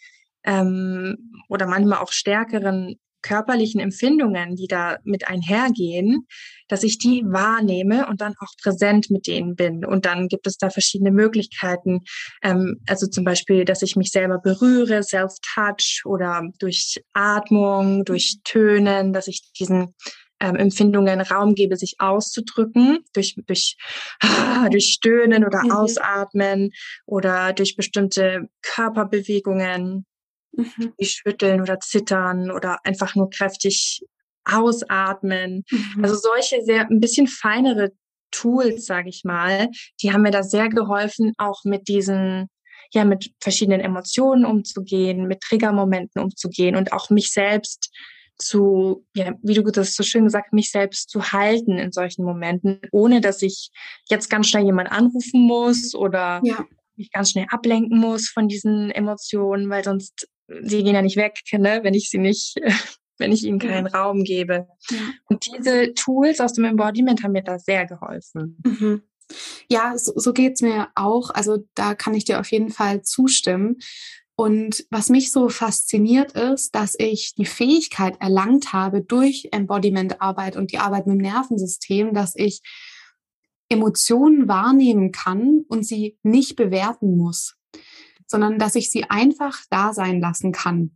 ähm, 0.44 1.16
oder 1.48 1.66
manchmal 1.66 1.98
auch 1.98 2.10
stärkeren 2.10 2.96
körperlichen 3.22 3.80
Empfindungen, 3.80 4.56
die 4.56 4.66
da 4.66 4.98
mit 5.04 5.28
einhergehen, 5.28 6.26
dass 6.68 6.82
ich 6.82 6.98
die 6.98 7.22
wahrnehme 7.24 8.06
und 8.06 8.20
dann 8.20 8.34
auch 8.40 8.52
präsent 8.62 9.10
mit 9.10 9.26
denen 9.26 9.56
bin. 9.56 9.84
Und 9.84 10.06
dann 10.06 10.28
gibt 10.28 10.46
es 10.46 10.58
da 10.58 10.70
verschiedene 10.70 11.10
Möglichkeiten. 11.10 12.00
Ähm, 12.42 12.80
also 12.86 13.06
zum 13.06 13.24
Beispiel, 13.24 13.64
dass 13.64 13.82
ich 13.82 13.96
mich 13.96 14.10
selber 14.10 14.38
berühre, 14.38 15.02
Self-Touch 15.02 16.02
oder 16.04 16.42
durch 16.58 17.02
Atmung, 17.12 18.04
durch 18.04 18.38
Tönen, 18.44 19.12
dass 19.12 19.26
ich 19.26 19.50
diesen 19.58 19.94
ähm, 20.40 20.56
Empfindungen 20.56 21.20
Raum 21.20 21.54
gebe, 21.54 21.76
sich 21.76 21.96
auszudrücken, 21.98 23.00
durch, 23.12 23.34
durch, 23.46 23.76
durch 24.70 24.92
Stöhnen 24.92 25.44
oder 25.44 25.64
mhm. 25.64 25.72
Ausatmen 25.72 26.70
oder 27.06 27.52
durch 27.52 27.76
bestimmte 27.76 28.48
Körperbewegungen 28.62 30.06
mhm. 30.58 30.92
wie 30.98 31.06
schütteln 31.06 31.60
oder 31.60 31.80
zittern 31.80 32.50
oder 32.50 32.78
einfach 32.84 33.14
nur 33.14 33.30
kräftig 33.30 34.02
ausatmen. 34.44 35.64
Mhm. 35.70 36.04
Also 36.04 36.16
solche 36.16 36.62
sehr 36.62 36.88
ein 36.88 37.00
bisschen 37.00 37.26
feinere 37.26 37.92
Tools, 38.30 38.86
sage 38.86 39.08
ich 39.08 39.24
mal, 39.24 39.68
die 40.02 40.12
haben 40.12 40.22
mir 40.22 40.30
da 40.30 40.42
sehr 40.42 40.68
geholfen, 40.68 41.32
auch 41.38 41.64
mit 41.64 41.88
diesen 41.88 42.48
ja 42.92 43.04
mit 43.04 43.32
verschiedenen 43.40 43.80
Emotionen 43.80 44.44
umzugehen, 44.44 45.26
mit 45.26 45.40
Triggermomenten 45.40 46.22
umzugehen 46.22 46.76
und 46.76 46.92
auch 46.92 47.10
mich 47.10 47.32
selbst 47.32 47.90
zu, 48.38 49.04
ja, 49.14 49.32
wie 49.42 49.54
du 49.54 49.62
das 49.64 49.94
so 49.94 50.02
schön 50.02 50.24
gesagt, 50.24 50.52
mich 50.52 50.70
selbst 50.70 51.10
zu 51.10 51.32
halten 51.32 51.78
in 51.78 51.92
solchen 51.92 52.24
Momenten, 52.24 52.80
ohne 52.92 53.20
dass 53.20 53.42
ich 53.42 53.70
jetzt 54.08 54.30
ganz 54.30 54.48
schnell 54.48 54.64
jemand 54.64 54.92
anrufen 54.92 55.40
muss 55.40 55.94
oder 55.94 56.40
ja. 56.44 56.64
mich 56.96 57.10
ganz 57.10 57.32
schnell 57.32 57.46
ablenken 57.50 57.98
muss 57.98 58.28
von 58.28 58.48
diesen 58.48 58.90
Emotionen, 58.90 59.68
weil 59.70 59.82
sonst 59.82 60.28
sie 60.62 60.82
gehen 60.82 60.94
ja 60.94 61.02
nicht 61.02 61.16
weg, 61.16 61.40
ne, 61.52 61.80
wenn 61.82 61.94
ich 61.94 62.10
sie 62.10 62.18
nicht, 62.18 62.56
wenn 63.18 63.32
ich 63.32 63.44
ihnen 63.44 63.58
keinen 63.58 63.86
ja. 63.86 63.98
Raum 64.00 64.24
gebe. 64.24 64.68
Ja. 64.90 64.98
Und 65.28 65.46
diese 65.46 65.94
Tools 65.94 66.40
aus 66.40 66.52
dem 66.52 66.64
Embodiment 66.64 67.22
haben 67.22 67.32
mir 67.32 67.42
da 67.42 67.58
sehr 67.58 67.86
geholfen. 67.86 68.58
Mhm. 68.64 69.02
Ja, 69.68 69.96
so, 69.98 70.12
so 70.16 70.32
geht's 70.32 70.62
mir 70.62 70.88
auch. 70.94 71.30
Also 71.30 71.58
da 71.74 71.94
kann 71.94 72.14
ich 72.14 72.24
dir 72.24 72.40
auf 72.40 72.50
jeden 72.50 72.70
Fall 72.70 73.02
zustimmen. 73.02 73.76
Und 74.36 74.86
was 74.90 75.10
mich 75.10 75.32
so 75.32 75.48
fasziniert 75.48 76.32
ist, 76.32 76.74
dass 76.74 76.94
ich 76.96 77.34
die 77.34 77.44
Fähigkeit 77.44 78.16
erlangt 78.20 78.72
habe 78.72 79.02
durch 79.02 79.48
Embodiment-Arbeit 79.50 80.56
und 80.56 80.70
die 80.72 80.78
Arbeit 80.78 81.06
mit 81.06 81.16
dem 81.16 81.22
Nervensystem, 81.22 82.14
dass 82.14 82.34
ich 82.36 82.62
Emotionen 83.68 84.48
wahrnehmen 84.48 85.10
kann 85.12 85.64
und 85.68 85.84
sie 85.84 86.18
nicht 86.22 86.56
bewerten 86.56 87.16
muss 87.16 87.57
sondern 88.28 88.58
dass 88.58 88.76
ich 88.76 88.90
sie 88.90 89.04
einfach 89.04 89.58
da 89.70 89.92
sein 89.92 90.20
lassen 90.20 90.52
kann. 90.52 90.92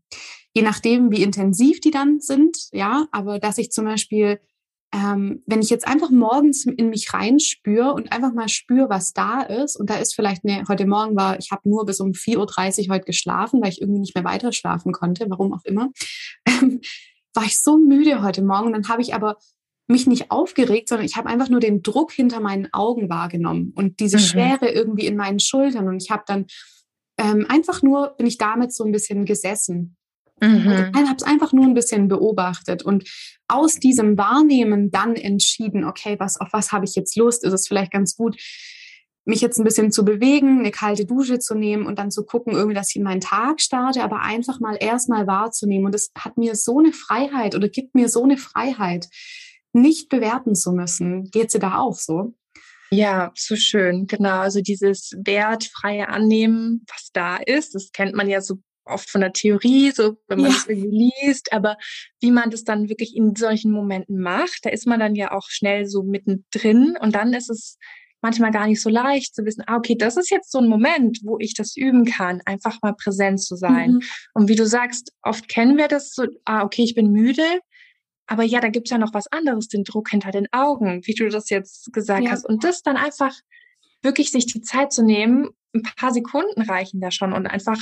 Je 0.54 0.62
nachdem, 0.62 1.10
wie 1.10 1.22
intensiv 1.22 1.80
die 1.80 1.90
dann 1.90 2.20
sind, 2.20 2.68
ja, 2.72 3.06
aber 3.10 3.38
dass 3.38 3.58
ich 3.58 3.72
zum 3.72 3.86
Beispiel, 3.86 4.38
ähm, 4.94 5.42
wenn 5.46 5.62
ich 5.62 5.70
jetzt 5.70 5.88
einfach 5.88 6.10
morgens 6.10 6.66
in 6.66 6.90
mich 6.90 7.12
reinspüre 7.14 7.94
und 7.94 8.12
einfach 8.12 8.34
mal 8.34 8.50
spüre, 8.50 8.90
was 8.90 9.14
da 9.14 9.40
ist, 9.40 9.76
und 9.76 9.88
da 9.88 9.96
ist 9.96 10.14
vielleicht, 10.14 10.44
ne, 10.44 10.64
heute 10.68 10.86
Morgen 10.86 11.16
war, 11.16 11.38
ich 11.38 11.50
habe 11.50 11.68
nur 11.68 11.86
bis 11.86 12.00
um 12.00 12.10
4.30 12.10 12.88
Uhr 12.88 12.94
heute 12.94 13.06
geschlafen, 13.06 13.62
weil 13.62 13.70
ich 13.70 13.80
irgendwie 13.80 14.00
nicht 14.00 14.14
mehr 14.14 14.24
weiter 14.24 14.52
schlafen 14.52 14.92
konnte, 14.92 15.24
warum 15.30 15.54
auch 15.54 15.64
immer, 15.64 15.90
ähm, 16.46 16.82
war 17.34 17.44
ich 17.44 17.58
so 17.58 17.78
müde 17.78 18.22
heute 18.22 18.42
Morgen. 18.42 18.72
Dann 18.72 18.88
habe 18.88 19.00
ich 19.00 19.14
aber 19.14 19.38
mich 19.88 20.06
nicht 20.06 20.30
aufgeregt, 20.30 20.88
sondern 20.88 21.06
ich 21.06 21.16
habe 21.16 21.28
einfach 21.28 21.48
nur 21.48 21.60
den 21.60 21.82
Druck 21.82 22.12
hinter 22.12 22.40
meinen 22.40 22.68
Augen 22.72 23.08
wahrgenommen 23.08 23.72
und 23.74 24.00
diese 24.00 24.18
mhm. 24.18 24.22
Schwere 24.22 24.68
irgendwie 24.68 25.06
in 25.06 25.16
meinen 25.16 25.40
Schultern. 25.40 25.88
Und 25.88 26.02
ich 26.02 26.10
habe 26.10 26.24
dann 26.26 26.46
ähm, 27.22 27.46
einfach 27.48 27.82
nur 27.82 28.14
bin 28.16 28.26
ich 28.26 28.38
damit 28.38 28.72
so 28.72 28.84
ein 28.84 28.92
bisschen 28.92 29.24
gesessen. 29.24 29.96
Mhm. 30.40 30.90
Und 30.94 31.08
habe 31.08 31.16
es 31.16 31.22
einfach 31.22 31.52
nur 31.52 31.64
ein 31.64 31.74
bisschen 31.74 32.08
beobachtet 32.08 32.82
und 32.82 33.08
aus 33.46 33.76
diesem 33.76 34.18
Wahrnehmen 34.18 34.90
dann 34.90 35.14
entschieden, 35.14 35.84
okay, 35.84 36.16
was, 36.18 36.40
auf 36.40 36.48
was 36.52 36.72
habe 36.72 36.84
ich 36.84 36.96
jetzt 36.96 37.16
Lust? 37.16 37.44
Ist 37.44 37.52
es 37.52 37.68
vielleicht 37.68 37.92
ganz 37.92 38.16
gut, 38.16 38.36
mich 39.24 39.40
jetzt 39.40 39.58
ein 39.58 39.64
bisschen 39.64 39.92
zu 39.92 40.04
bewegen, 40.04 40.58
eine 40.58 40.72
kalte 40.72 41.04
Dusche 41.04 41.38
zu 41.38 41.54
nehmen 41.54 41.86
und 41.86 41.98
dann 42.00 42.10
zu 42.10 42.24
gucken, 42.24 42.54
irgendwie, 42.54 42.74
dass 42.74 42.90
ich 42.90 42.96
in 42.96 43.04
meinen 43.04 43.20
Tag 43.20 43.60
starte, 43.60 44.02
aber 44.02 44.20
einfach 44.20 44.58
mal 44.58 44.76
erstmal 44.80 45.28
wahrzunehmen. 45.28 45.86
Und 45.86 45.94
es 45.94 46.10
hat 46.18 46.36
mir 46.36 46.56
so 46.56 46.80
eine 46.80 46.92
Freiheit 46.92 47.54
oder 47.54 47.68
gibt 47.68 47.94
mir 47.94 48.08
so 48.08 48.24
eine 48.24 48.36
Freiheit, 48.36 49.08
nicht 49.72 50.08
bewerten 50.08 50.56
zu 50.56 50.72
müssen. 50.72 51.30
Geht 51.30 51.52
sie 51.52 51.60
da 51.60 51.78
auch 51.78 51.94
so? 51.94 52.34
Ja, 52.92 53.32
so 53.34 53.56
schön, 53.56 54.06
genau. 54.06 54.40
Also 54.40 54.60
dieses 54.60 55.12
wertfreie 55.24 56.08
Annehmen, 56.08 56.84
was 56.88 57.10
da 57.12 57.38
ist, 57.38 57.74
das 57.74 57.90
kennt 57.92 58.14
man 58.14 58.28
ja 58.28 58.42
so 58.42 58.56
oft 58.84 59.08
von 59.08 59.22
der 59.22 59.32
Theorie, 59.32 59.92
so 59.92 60.18
wenn 60.28 60.40
man 60.40 60.50
es 60.50 60.66
irgendwie 60.68 61.12
liest, 61.24 61.52
aber 61.52 61.76
wie 62.20 62.30
man 62.30 62.50
das 62.50 62.64
dann 62.64 62.88
wirklich 62.90 63.16
in 63.16 63.34
solchen 63.34 63.70
Momenten 63.70 64.20
macht, 64.20 64.60
da 64.64 64.70
ist 64.70 64.86
man 64.86 65.00
dann 65.00 65.14
ja 65.14 65.32
auch 65.32 65.46
schnell 65.48 65.86
so 65.86 66.02
mittendrin 66.02 66.96
und 67.00 67.14
dann 67.14 67.32
ist 67.32 67.48
es 67.48 67.78
manchmal 68.20 68.50
gar 68.50 68.66
nicht 68.66 68.82
so 68.82 68.90
leicht 68.90 69.34
zu 69.34 69.44
wissen, 69.44 69.64
ah, 69.66 69.76
okay, 69.76 69.96
das 69.98 70.16
ist 70.16 70.30
jetzt 70.30 70.52
so 70.52 70.58
ein 70.58 70.68
Moment, 70.68 71.20
wo 71.24 71.38
ich 71.40 71.54
das 71.54 71.76
üben 71.76 72.04
kann, 72.04 72.40
einfach 72.44 72.78
mal 72.82 72.94
präsent 72.94 73.42
zu 73.42 73.56
sein. 73.56 73.92
Mhm. 73.92 74.02
Und 74.34 74.48
wie 74.48 74.54
du 74.54 74.66
sagst, 74.66 75.12
oft 75.22 75.48
kennen 75.48 75.76
wir 75.76 75.88
das 75.88 76.12
so, 76.12 76.26
ah, 76.44 76.62
okay, 76.62 76.82
ich 76.82 76.94
bin 76.94 77.10
müde, 77.10 77.60
aber 78.26 78.44
ja, 78.44 78.60
da 78.60 78.68
gibt's 78.68 78.90
ja 78.90 78.98
noch 78.98 79.14
was 79.14 79.26
anderes, 79.28 79.68
den 79.68 79.84
Druck 79.84 80.10
hinter 80.10 80.30
den 80.30 80.46
Augen, 80.52 81.00
wie 81.04 81.14
du 81.14 81.28
das 81.28 81.50
jetzt 81.50 81.92
gesagt 81.92 82.24
ja. 82.24 82.30
hast. 82.30 82.46
Und 82.46 82.64
das 82.64 82.82
dann 82.82 82.96
einfach 82.96 83.34
wirklich 84.02 84.30
sich 84.30 84.46
die 84.46 84.62
Zeit 84.62 84.92
zu 84.92 85.04
nehmen, 85.04 85.50
ein 85.74 85.82
paar 85.82 86.12
Sekunden 86.12 86.62
reichen 86.62 87.00
da 87.00 87.10
schon 87.10 87.32
und 87.32 87.46
einfach 87.46 87.78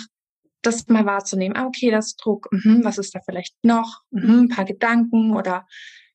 das 0.62 0.86
mal 0.88 1.06
wahrzunehmen. 1.06 1.56
Ah, 1.56 1.66
okay, 1.66 1.90
das 1.90 2.08
ist 2.08 2.16
Druck. 2.16 2.48
Mhm, 2.52 2.84
was 2.84 2.98
ist 2.98 3.14
da 3.14 3.20
vielleicht 3.24 3.54
noch? 3.62 4.02
Mhm, 4.10 4.42
ein 4.42 4.48
paar 4.48 4.64
Gedanken 4.64 5.34
oder 5.34 5.66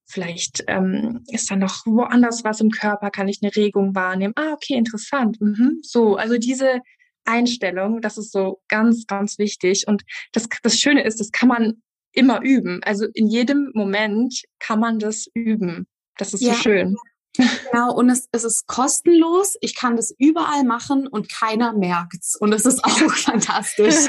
vielleicht 0.06 0.64
ähm, 0.68 1.24
ist 1.28 1.50
da 1.50 1.56
noch 1.56 1.86
woanders 1.86 2.44
was 2.44 2.62
im 2.62 2.70
Körper, 2.70 3.10
kann 3.10 3.28
ich 3.28 3.40
eine 3.42 3.56
Regung 3.56 3.96
wahrnehmen. 3.96 4.34
Ah, 4.36 4.54
okay, 4.54 4.76
interessant. 4.76 5.42
Mhm, 5.42 5.80
so, 5.82 6.16
also 6.16 6.38
diese 6.38 6.82
Einstellung, 7.26 8.02
das 8.02 8.18
ist 8.18 8.32
so 8.32 8.62
ganz, 8.68 9.08
ganz 9.08 9.40
wichtig. 9.40 9.88
Und 9.88 10.04
das, 10.32 10.48
das 10.62 10.80
Schöne 10.80 11.04
ist, 11.04 11.20
das 11.20 11.32
kann 11.32 11.50
man 11.50 11.82
immer 12.16 12.42
üben. 12.42 12.82
Also 12.84 13.06
in 13.14 13.28
jedem 13.28 13.72
Moment 13.74 14.42
kann 14.60 14.80
man 14.80 15.00
das 15.00 15.28
üben. 15.34 15.88
Das 16.18 16.34
ist 16.34 16.42
ja. 16.42 16.54
so 16.54 16.60
schön. 16.62 16.98
Genau, 17.38 17.94
und 17.94 18.10
es, 18.10 18.28
es 18.32 18.44
ist 18.44 18.68
kostenlos. 18.68 19.56
Ich 19.62 19.76
kann 19.76 19.98
das 19.98 20.14
überall 20.18 20.64
machen 20.64 21.08
und 21.08 21.30
keiner 21.30 21.74
merkt's. 21.74 22.36
Und 22.36 22.54
es 22.54 22.66
ist 22.66 22.84
auch 22.84 22.98
fantastisch. 23.16 24.08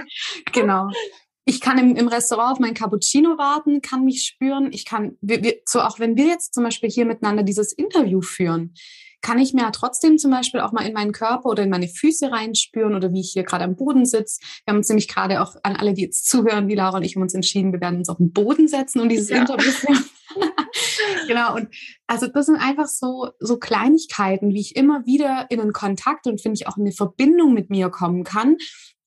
Genau. 0.53 0.89
Ich 1.45 1.61
kann 1.61 1.79
im, 1.79 1.97
im 1.97 2.09
Restaurant 2.09 2.53
auf 2.53 2.59
mein 2.59 2.75
Cappuccino 2.75 3.39
warten, 3.39 3.81
kann 3.81 4.05
mich 4.05 4.25
spüren. 4.25 4.73
Ich 4.73 4.85
kann, 4.85 5.17
wir, 5.21 5.43
wir, 5.43 5.57
so 5.65 5.81
auch 5.81 5.99
wenn 5.99 6.17
wir 6.17 6.27
jetzt 6.27 6.55
zum 6.55 6.65
Beispiel 6.65 6.91
hier 6.91 7.07
miteinander 7.07 7.43
dieses 7.43 7.73
Interview 7.73 8.21
führen, 8.21 8.75
kann 9.27 9.41
ich 9.41 9.53
mir 9.53 9.63
ja 9.63 9.73
trotzdem 9.73 10.19
zum 10.19 10.31
Beispiel 10.31 10.61
auch 10.61 10.71
mal 10.71 10.87
in 10.87 10.93
meinen 10.93 11.11
Körper 11.11 11.49
oder 11.49 11.65
in 11.65 11.69
meine 11.69 11.89
Füße 11.89 12.31
reinspüren 12.31 12.95
oder 12.95 13.13
wie 13.13 13.23
ich 13.23 13.33
hier 13.33 13.43
gerade 13.43 13.65
am 13.65 13.75
Boden 13.75 14.07
sitze. 14.07 14.39
Wir 14.65 14.71
haben 14.71 14.79
uns 14.79 14.89
nämlich 14.89 15.09
gerade 15.09 15.43
auch 15.43 15.57
an 15.65 15.75
alle, 15.75 15.95
die 15.95 16.03
jetzt 16.03 16.29
zuhören, 16.29 16.69
wie 16.69 16.77
Laura 16.77 16.99
und 16.99 17.03
ich 17.03 17.17
haben 17.17 17.23
uns 17.23 17.35
entschieden, 17.35 17.73
wir 17.73 17.81
werden 17.81 17.99
uns 17.99 18.09
auf 18.09 18.19
den 18.19 18.33
Boden 18.33 18.69
setzen 18.69 19.01
und 19.01 19.09
dieses 19.09 19.31
ja. 19.31 19.39
Interview 19.39 19.73
genau. 21.27 21.57
Und 21.57 21.71
also 22.07 22.29
das 22.29 22.47
sind 22.47 22.55
einfach 22.55 22.87
so, 22.87 23.31
so 23.41 23.59
Kleinigkeiten, 23.59 24.51
wie 24.51 24.61
ich 24.61 24.77
immer 24.77 25.05
wieder 25.07 25.47
in 25.51 25.61
einen 25.61 25.73
Kontakt 25.73 26.29
und 26.29 26.41
finde 26.41 26.55
ich 26.61 26.69
auch 26.69 26.77
in 26.77 26.85
eine 26.85 26.93
Verbindung 26.93 27.53
mit 27.53 27.69
mir 27.69 27.91
kommen 27.91 28.23
kann. 28.23 28.59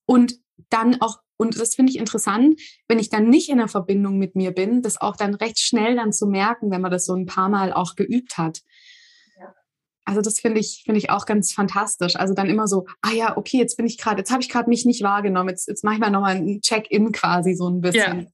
Und 0.05 0.35
dann 0.69 0.99
auch, 0.99 1.19
und 1.37 1.57
das 1.57 1.75
finde 1.75 1.93
ich 1.93 1.97
interessant, 1.97 2.59
wenn 2.89 2.99
ich 2.99 3.09
dann 3.09 3.29
nicht 3.29 3.47
in 3.47 3.59
einer 3.59 3.69
Verbindung 3.69 4.17
mit 4.17 4.35
mir 4.35 4.51
bin, 4.51 4.81
das 4.81 4.99
auch 4.99 5.15
dann 5.15 5.33
recht 5.33 5.59
schnell 5.59 5.95
dann 5.95 6.11
zu 6.11 6.27
merken, 6.27 6.71
wenn 6.71 6.81
man 6.81 6.91
das 6.91 7.05
so 7.05 7.13
ein 7.13 7.25
paar 7.25 7.47
Mal 7.47 7.71
auch 7.71 7.95
geübt 7.95 8.37
hat. 8.37 8.59
Also 10.09 10.21
das 10.21 10.39
finde 10.39 10.59
ich, 10.59 10.81
finde 10.85 10.97
ich 10.97 11.11
auch 11.11 11.27
ganz 11.27 11.53
fantastisch. 11.53 12.15
Also 12.15 12.33
dann 12.33 12.49
immer 12.49 12.67
so, 12.67 12.87
ah 13.03 13.11
ja, 13.11 13.37
okay, 13.37 13.57
jetzt 13.57 13.77
bin 13.77 13.85
ich 13.85 13.99
gerade, 13.99 14.17
jetzt 14.17 14.31
habe 14.31 14.41
ich 14.41 14.49
gerade 14.49 14.67
mich 14.67 14.83
nicht 14.83 15.03
wahrgenommen. 15.03 15.49
Jetzt, 15.49 15.67
jetzt 15.67 15.83
mache 15.83 15.93
ich 15.93 15.99
mal 15.99 16.09
nochmal 16.09 16.37
ein 16.37 16.61
Check-in 16.61 17.11
quasi 17.11 17.53
so 17.53 17.69
ein 17.69 17.79
bisschen. 17.79 18.31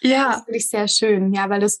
Ja. 0.00 0.10
ja. 0.10 0.28
Das 0.32 0.44
finde 0.44 0.56
ich 0.56 0.70
sehr 0.70 0.88
schön. 0.88 1.34
Ja, 1.34 1.50
weil 1.50 1.60
das 1.60 1.80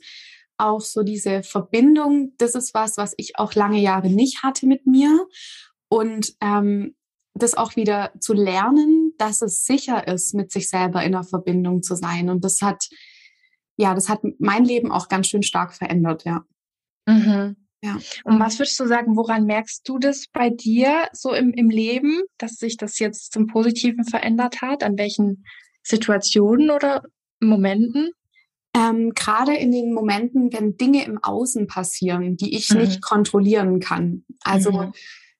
auch 0.58 0.82
so 0.82 1.02
diese 1.02 1.42
Verbindung, 1.42 2.34
das 2.36 2.54
ist 2.54 2.74
was, 2.74 2.98
was 2.98 3.14
ich 3.16 3.38
auch 3.38 3.54
lange 3.54 3.80
Jahre 3.80 4.10
nicht 4.10 4.42
hatte 4.42 4.66
mit 4.66 4.86
mir. 4.86 5.26
Und 5.88 6.34
ähm, 6.42 6.94
das 7.32 7.56
auch 7.56 7.74
wieder 7.74 8.12
zu 8.20 8.34
lernen, 8.34 9.14
dass 9.16 9.40
es 9.40 9.64
sicher 9.64 10.08
ist, 10.08 10.34
mit 10.34 10.52
sich 10.52 10.68
selber 10.68 11.02
in 11.04 11.14
einer 11.14 11.24
Verbindung 11.24 11.82
zu 11.82 11.94
sein. 11.94 12.28
Und 12.28 12.44
das 12.44 12.60
hat, 12.60 12.86
ja, 13.78 13.94
das 13.94 14.10
hat 14.10 14.20
mein 14.38 14.66
Leben 14.66 14.92
auch 14.92 15.08
ganz 15.08 15.28
schön 15.28 15.42
stark 15.42 15.72
verändert, 15.72 16.24
ja. 16.26 16.44
Mhm. 17.06 17.56
Ja. 17.82 17.96
Und 18.24 18.40
was 18.40 18.58
würdest 18.58 18.78
du 18.80 18.86
sagen, 18.86 19.16
woran 19.16 19.44
merkst 19.44 19.88
du 19.88 19.98
das 19.98 20.26
bei 20.32 20.50
dir 20.50 21.08
so 21.12 21.32
im, 21.32 21.52
im 21.52 21.70
Leben, 21.70 22.22
dass 22.36 22.56
sich 22.56 22.76
das 22.76 22.98
jetzt 22.98 23.32
zum 23.32 23.46
Positiven 23.46 24.04
verändert 24.04 24.62
hat? 24.62 24.82
An 24.82 24.98
welchen 24.98 25.44
Situationen 25.82 26.70
oder 26.70 27.04
Momenten? 27.40 28.10
Ähm, 28.74 29.12
Gerade 29.14 29.56
in 29.56 29.70
den 29.70 29.94
Momenten, 29.94 30.52
wenn 30.52 30.76
Dinge 30.76 31.04
im 31.04 31.22
Außen 31.22 31.68
passieren, 31.68 32.36
die 32.36 32.56
ich 32.56 32.68
mhm. 32.70 32.80
nicht 32.80 33.00
kontrollieren 33.00 33.78
kann. 33.78 34.24
Also 34.42 34.72
mhm. 34.72 34.92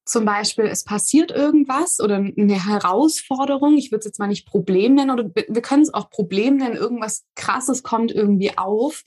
zum 0.05 0.25
Beispiel, 0.25 0.67
es 0.67 0.85
passiert 0.85 1.33
irgendwas 1.33 1.99
oder 2.01 2.17
eine 2.17 2.67
Herausforderung, 2.67 3.77
ich 3.77 3.91
würde 3.91 4.01
es 4.01 4.07
jetzt 4.07 4.19
mal 4.21 4.29
nicht 4.29 4.47
Problem 4.47 4.95
nennen, 4.95 5.11
oder 5.11 5.29
wir 5.35 5.63
können 5.63 5.83
es 5.83 5.93
auch 5.93 6.09
Problem 6.09 6.57
nennen, 6.57 6.77
irgendwas 6.77 7.27
Krasses 7.35 7.83
kommt 7.83 8.13
irgendwie 8.13 8.57
auf 8.57 9.03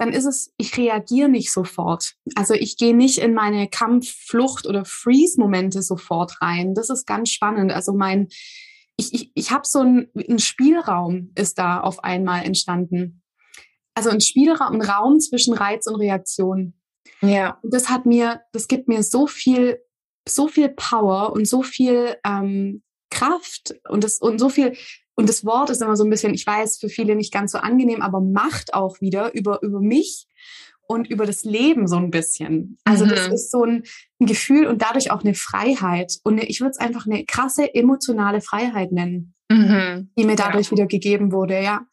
dann 0.00 0.14
ist 0.14 0.24
es, 0.24 0.50
ich 0.56 0.78
reagiere 0.78 1.28
nicht 1.28 1.52
sofort. 1.52 2.14
Also 2.34 2.54
ich 2.54 2.78
gehe 2.78 2.96
nicht 2.96 3.18
in 3.18 3.34
meine 3.34 3.68
Kampf-, 3.68 4.16
Flucht- 4.26 4.66
oder 4.66 4.86
Freeze-Momente 4.86 5.82
sofort 5.82 6.40
rein. 6.40 6.72
Das 6.72 6.88
ist 6.88 7.06
ganz 7.06 7.28
spannend. 7.28 7.70
Also 7.70 7.92
mein, 7.92 8.28
ich, 8.96 9.12
ich, 9.12 9.30
ich 9.34 9.50
habe 9.50 9.66
so 9.66 9.80
ein, 9.80 10.08
ein 10.26 10.38
Spielraum 10.38 11.32
ist 11.34 11.58
da 11.58 11.80
auf 11.80 12.02
einmal 12.02 12.46
entstanden. 12.46 13.22
Also 13.94 14.08
ein 14.08 14.22
Spielraum, 14.22 14.76
ein 14.76 14.80
Raum 14.80 15.20
zwischen 15.20 15.52
Reiz 15.52 15.86
und 15.86 15.96
Reaktion. 15.96 16.80
Ja. 17.20 17.58
Und 17.60 17.74
das 17.74 17.90
hat 17.90 18.06
mir, 18.06 18.40
das 18.54 18.68
gibt 18.68 18.88
mir 18.88 19.02
so 19.02 19.26
viel, 19.26 19.82
so 20.26 20.48
viel 20.48 20.70
Power 20.70 21.34
und 21.34 21.46
so 21.46 21.62
viel 21.62 22.16
ähm, 22.24 22.82
Kraft 23.10 23.74
und 23.90 24.02
das 24.02 24.18
und 24.18 24.38
so 24.38 24.48
viel 24.48 24.74
und 25.14 25.28
das 25.28 25.44
Wort 25.44 25.70
ist 25.70 25.82
immer 25.82 25.96
so 25.96 26.04
ein 26.04 26.10
bisschen, 26.10 26.34
ich 26.34 26.46
weiß, 26.46 26.78
für 26.78 26.88
viele 26.88 27.14
nicht 27.14 27.32
ganz 27.32 27.52
so 27.52 27.58
angenehm, 27.58 28.02
aber 28.02 28.20
Macht 28.20 28.74
auch 28.74 29.00
wieder 29.00 29.34
über, 29.34 29.62
über 29.62 29.80
mich 29.80 30.26
und 30.86 31.08
über 31.08 31.26
das 31.26 31.44
Leben 31.44 31.86
so 31.86 31.96
ein 31.96 32.10
bisschen. 32.10 32.78
Also 32.84 33.04
mhm. 33.04 33.10
das 33.10 33.28
ist 33.28 33.50
so 33.50 33.64
ein, 33.64 33.84
ein, 34.20 34.26
Gefühl 34.26 34.66
und 34.66 34.82
dadurch 34.82 35.10
auch 35.12 35.22
eine 35.22 35.34
Freiheit. 35.34 36.18
Und 36.24 36.34
eine, 36.34 36.46
ich 36.46 36.60
würde 36.60 36.72
es 36.72 36.78
einfach 36.78 37.06
eine 37.06 37.24
krasse 37.24 37.74
emotionale 37.74 38.40
Freiheit 38.40 38.92
nennen, 38.92 39.34
mhm. 39.48 40.10
die 40.18 40.24
mir 40.24 40.36
dadurch 40.36 40.66
ja. 40.66 40.72
wieder 40.72 40.86
gegeben 40.86 41.32
wurde, 41.32 41.62
ja. 41.62 41.86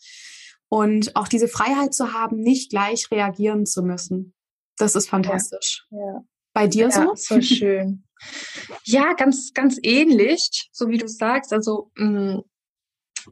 Und 0.69 1.15
auch 1.15 1.27
diese 1.27 1.47
Freiheit 1.47 1.93
zu 1.93 2.13
haben, 2.13 2.39
nicht 2.39 2.71
gleich 2.71 3.11
reagieren 3.11 3.65
zu 3.65 3.83
müssen. 3.83 4.33
Das 4.77 4.95
ist 4.95 5.09
fantastisch. 5.09 5.85
Ja. 5.91 5.97
Ja. 5.97 6.23
Bei 6.53 6.67
dir 6.67 6.89
so? 6.89 7.13
So 7.15 7.41
schön. 7.41 8.03
Ja, 8.83 9.13
ganz, 9.13 9.53
ganz 9.53 9.77
ähnlich, 9.83 10.69
so 10.71 10.89
wie 10.89 10.97
du 10.97 11.07
sagst. 11.07 11.53
Also 11.53 11.91
mh, 11.97 12.37
mm, 12.37 12.43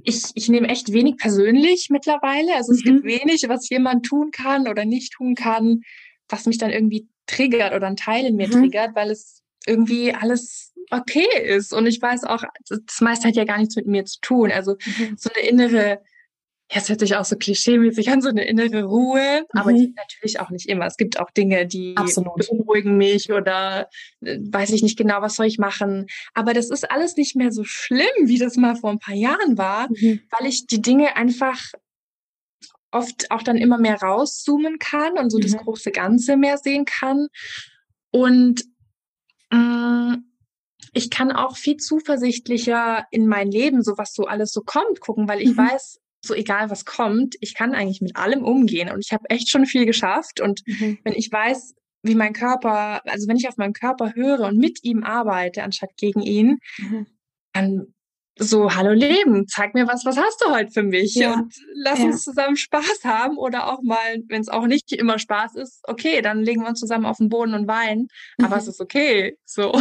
ich, 0.04 0.24
ich 0.36 0.50
nehme 0.50 0.68
echt 0.70 0.92
wenig 0.92 1.18
persönlich 1.18 1.88
mittlerweile. 1.90 2.56
Also 2.56 2.74
es 2.74 2.84
mhm. 2.84 3.02
gibt 3.02 3.06
wenig, 3.06 3.46
was 3.48 3.70
jemand 3.70 4.06
tun 4.06 4.32
kann 4.32 4.68
oder 4.68 4.86
nicht 4.86 5.14
tun 5.14 5.36
kann, 5.36 5.82
was 6.30 6.46
mich 6.46 6.58
dann 6.58 6.72
irgendwie 6.72 7.08
triggert 7.28 7.74
oder 7.74 7.88
ein 7.88 7.96
Teil 7.96 8.26
in 8.26 8.36
mir 8.36 8.48
mhm. 8.48 8.52
triggert, 8.52 8.96
weil 8.96 9.12
es 9.12 9.42
irgendwie 9.66 10.14
alles 10.14 10.74
okay 10.92 11.28
ist. 11.44 11.74
Und 11.74 11.88
ich 11.88 12.02
weiß 12.02 12.24
auch, 12.26 12.44
das 12.68 13.02
meiste 13.02 13.28
hat 13.28 13.36
ja 13.36 13.46
gar 13.46 13.58
nichts 13.58 13.76
mit 13.76 13.88
mir 13.88 14.06
zu 14.06 14.20
tun. 14.22 14.52
Also 14.52 14.76
mhm. 14.86 15.16
so 15.18 15.30
eine 15.34 15.48
innere 15.48 16.02
ja, 16.72 16.78
es 16.78 16.90
hört 16.90 17.00
sich 17.00 17.16
auch 17.16 17.26
so 17.26 17.36
klischeemäßig 17.36 18.10
an, 18.10 18.22
so 18.22 18.30
eine 18.30 18.48
innere 18.48 18.86
Ruhe, 18.86 19.42
mhm. 19.42 19.60
aber 19.60 19.72
die 19.72 19.94
natürlich 19.96 20.40
auch 20.40 20.50
nicht 20.50 20.68
immer. 20.68 20.86
Es 20.88 20.98
gibt 20.98 21.20
auch 21.20 21.30
Dinge, 21.30 21.68
die 21.68 21.96
Absolut. 21.96 22.36
beunruhigen 22.36 22.98
mich 22.98 23.32
oder 23.32 23.88
äh, 24.22 24.40
weiß 24.40 24.72
ich 24.72 24.82
nicht 24.82 24.98
genau, 24.98 25.22
was 25.22 25.36
soll 25.36 25.46
ich 25.46 25.60
machen. 25.60 26.08
Aber 26.34 26.54
das 26.54 26.72
ist 26.72 26.90
alles 26.90 27.18
nicht 27.18 27.36
mehr 27.36 27.52
so 27.52 27.64
schlimm, 27.64 28.06
wie 28.24 28.40
das 28.40 28.58
mal 28.58 28.76
vor 28.76 28.90
ein 28.90 29.00
paar 29.00 29.16
Jahren 29.16 29.58
war, 29.58 29.90
mhm. 29.90 30.22
weil 30.32 30.50
ich 30.50 30.66
die 30.66 30.82
Dinge 30.82 31.16
einfach 31.16 31.60
oft 32.92 33.30
auch 33.30 33.44
dann 33.44 33.58
immer 33.58 33.78
mehr 33.78 34.02
rauszoomen 34.02 34.80
kann 34.80 35.20
und 35.20 35.30
so 35.30 35.38
mhm. 35.38 35.42
das 35.44 35.58
große 35.58 35.92
Ganze 35.92 36.36
mehr 36.36 36.58
sehen 36.58 36.86
kann. 36.86 37.28
Und 38.10 38.64
mh, 39.52 39.60
mm, 39.60 40.32
ich 40.94 41.12
kann 41.12 41.32
auch 41.32 41.58
viel 41.58 41.76
zuversichtlicher 41.76 43.06
in 43.12 43.28
mein 43.28 43.52
Leben, 43.52 43.84
so 43.84 43.98
was 43.98 44.14
so 44.14 44.26
alles 44.26 44.52
so 44.54 44.62
kommt, 44.62 45.02
gucken, 45.02 45.28
weil 45.28 45.42
ich 45.42 45.50
mhm. 45.50 45.58
weiß, 45.58 46.00
so 46.26 46.34
egal 46.34 46.70
was 46.70 46.86
kommt, 46.86 47.36
ich 47.40 47.54
kann 47.54 47.74
eigentlich 47.74 48.02
mit 48.02 48.16
allem 48.16 48.44
umgehen 48.44 48.92
und 48.92 49.04
ich 49.06 49.14
habe 49.14 49.30
echt 49.30 49.50
schon 49.50 49.66
viel 49.66 49.86
geschafft. 49.86 50.42
Und 50.42 50.62
mhm. 50.66 51.00
wenn 51.04 51.14
ich 51.14 51.32
weiß, 51.32 51.76
wie 52.04 52.16
mein 52.16 52.34
Körper, 52.34 53.02
also 53.06 53.28
wenn 53.28 53.38
ich 53.38 53.48
auf 53.48 53.58
meinen 53.58 53.74
Körper 53.74 54.14
höre 54.16 54.42
und 54.42 54.58
mit 54.58 54.84
ihm 54.84 55.04
arbeite, 55.04 55.64
anstatt 55.64 55.98
gegen 55.98 56.22
ihn, 56.22 56.60
mhm. 56.78 57.08
dann 57.54 57.94
so, 58.38 58.76
hallo 58.76 58.92
Leben, 58.92 59.48
zeig 59.48 59.74
mir 59.74 59.88
was, 59.88 60.04
was 60.04 60.18
hast 60.18 60.42
du 60.42 60.52
heute 60.52 60.70
für 60.70 60.84
mich? 60.84 61.16
Ja. 61.16 61.36
Und 61.36 61.56
lass 61.74 62.00
ja. 62.00 62.06
uns 62.06 62.24
zusammen 62.24 62.58
Spaß 62.58 63.06
haben 63.06 63.38
oder 63.38 63.72
auch 63.72 63.82
mal, 63.82 64.22
wenn 64.28 64.42
es 64.42 64.50
auch 64.50 64.68
nicht 64.68 64.92
immer 64.92 65.20
Spaß 65.20 65.56
ist, 65.56 65.80
okay, 65.84 66.22
dann 66.22 66.42
legen 66.42 66.62
wir 66.62 66.70
uns 66.70 66.80
zusammen 66.80 67.06
auf 67.06 67.18
den 67.18 67.30
Boden 67.30 67.54
und 67.54 67.68
weinen, 67.68 68.08
mhm. 68.38 68.46
aber 68.46 68.58
es 68.58 68.68
ist 68.68 68.82
okay, 68.82 69.38
so. 69.46 69.74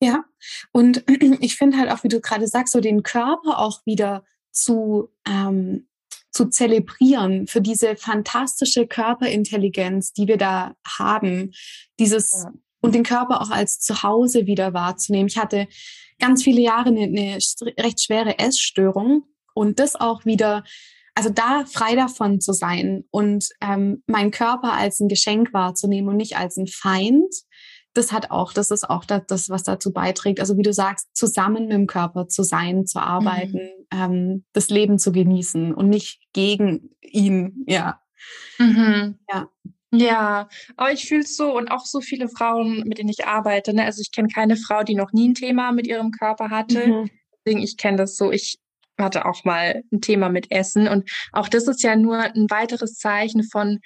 Ja, 0.00 0.24
und 0.72 1.04
ich 1.40 1.56
finde 1.56 1.78
halt 1.78 1.90
auch, 1.90 2.04
wie 2.04 2.08
du 2.08 2.20
gerade 2.20 2.46
sagst, 2.46 2.72
so 2.72 2.80
den 2.80 3.02
Körper 3.02 3.58
auch 3.58 3.80
wieder 3.84 4.24
zu, 4.50 5.10
ähm, 5.26 5.88
zu 6.30 6.46
zelebrieren 6.48 7.46
für 7.46 7.60
diese 7.60 7.96
fantastische 7.96 8.86
Körperintelligenz, 8.86 10.12
die 10.12 10.28
wir 10.28 10.36
da 10.36 10.74
haben. 10.86 11.52
Dieses, 11.98 12.46
und 12.80 12.94
den 12.94 13.02
Körper 13.02 13.40
auch 13.42 13.50
als 13.50 13.80
Zuhause 13.80 14.46
wieder 14.46 14.72
wahrzunehmen. 14.72 15.28
Ich 15.28 15.38
hatte 15.38 15.66
ganz 16.18 16.42
viele 16.42 16.60
Jahre 16.60 16.88
eine, 16.88 17.02
eine 17.02 17.38
recht 17.78 18.00
schwere 18.00 18.38
Essstörung 18.38 19.24
und 19.54 19.78
das 19.78 19.96
auch 19.96 20.24
wieder, 20.24 20.64
also 21.14 21.30
da 21.30 21.64
frei 21.66 21.96
davon 21.96 22.40
zu 22.40 22.52
sein 22.52 23.04
und 23.10 23.48
ähm, 23.60 24.02
meinen 24.06 24.30
Körper 24.30 24.72
als 24.72 25.00
ein 25.00 25.08
Geschenk 25.08 25.52
wahrzunehmen 25.52 26.10
und 26.10 26.16
nicht 26.16 26.36
als 26.36 26.56
ein 26.56 26.68
Feind, 26.68 27.34
das 27.94 28.12
hat 28.12 28.30
auch, 28.30 28.52
das 28.52 28.70
ist 28.70 28.88
auch 28.88 29.04
das, 29.04 29.22
das, 29.26 29.50
was 29.50 29.64
dazu 29.64 29.92
beiträgt. 29.92 30.40
Also 30.40 30.56
wie 30.56 30.62
du 30.62 30.72
sagst, 30.72 31.08
zusammen 31.14 31.64
mit 31.64 31.72
dem 31.72 31.86
Körper 31.86 32.28
zu 32.28 32.42
sein, 32.44 32.86
zu 32.86 33.00
arbeiten, 33.00 33.58
mhm. 33.58 33.77
Ähm, 33.92 34.44
das 34.52 34.68
Leben 34.68 34.98
zu 34.98 35.12
genießen 35.12 35.74
und 35.74 35.88
nicht 35.88 36.20
gegen 36.32 36.90
ihn, 37.00 37.64
ja. 37.66 38.00
Mhm. 38.58 39.18
Ja. 39.30 39.48
Ja, 39.90 40.48
aber 40.76 40.92
ich 40.92 41.08
fühle 41.08 41.22
es 41.22 41.34
so 41.34 41.56
und 41.56 41.70
auch 41.70 41.86
so 41.86 42.02
viele 42.02 42.28
Frauen, 42.28 42.82
mit 42.86 42.98
denen 42.98 43.08
ich 43.08 43.26
arbeite. 43.26 43.72
Ne? 43.72 43.84
Also 43.84 44.02
ich 44.02 44.12
kenne 44.12 44.28
keine 44.28 44.56
Frau, 44.56 44.82
die 44.82 44.94
noch 44.94 45.12
nie 45.12 45.30
ein 45.30 45.34
Thema 45.34 45.72
mit 45.72 45.86
ihrem 45.86 46.10
Körper 46.10 46.50
hatte. 46.50 46.86
Mhm. 46.86 47.10
Deswegen, 47.32 47.62
ich 47.62 47.78
kenne 47.78 47.96
das 47.96 48.16
so. 48.16 48.30
Ich 48.30 48.58
hatte 48.98 49.24
auch 49.24 49.44
mal 49.44 49.82
ein 49.90 50.02
Thema 50.02 50.28
mit 50.28 50.50
Essen 50.50 50.88
und 50.88 51.10
auch 51.32 51.48
das 51.48 51.68
ist 51.68 51.82
ja 51.82 51.96
nur 51.96 52.18
ein 52.18 52.50
weiteres 52.50 52.94
Zeichen 52.94 53.44
von 53.44 53.78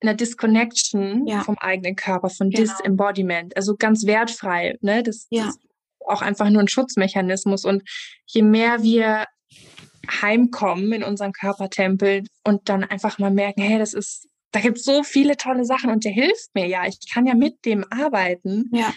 einer 0.00 0.14
Disconnection 0.14 1.26
ja. 1.26 1.42
vom 1.42 1.58
eigenen 1.58 1.96
Körper, 1.96 2.30
von 2.30 2.50
genau. 2.50 2.62
Disembodiment. 2.62 3.56
Also 3.56 3.76
ganz 3.76 4.06
wertfrei. 4.06 4.78
Ne? 4.80 5.02
Das, 5.02 5.26
ja. 5.30 5.46
das 5.46 5.56
ist 5.56 5.62
auch 6.06 6.22
einfach 6.22 6.48
nur 6.50 6.62
ein 6.62 6.68
Schutzmechanismus. 6.68 7.64
Und 7.64 7.82
je 8.26 8.42
mehr 8.42 8.82
wir 8.82 9.26
heimkommen 10.08 10.92
in 10.92 11.02
unseren 11.02 11.32
Körpertempel 11.32 12.24
und 12.44 12.68
dann 12.68 12.84
einfach 12.84 13.18
mal 13.18 13.30
merken, 13.30 13.62
hey, 13.62 13.78
das 13.78 13.94
ist 13.94 14.28
da 14.54 14.60
gibt 14.60 14.78
es 14.78 14.84
so 14.84 15.02
viele 15.02 15.36
tolle 15.36 15.64
Sachen 15.64 15.90
und 15.90 16.04
der 16.04 16.12
hilft 16.12 16.54
mir 16.54 16.68
ja. 16.68 16.86
Ich 16.86 17.12
kann 17.12 17.26
ja 17.26 17.34
mit 17.34 17.64
dem 17.64 17.84
arbeiten. 17.90 18.70
Ja. 18.72 18.94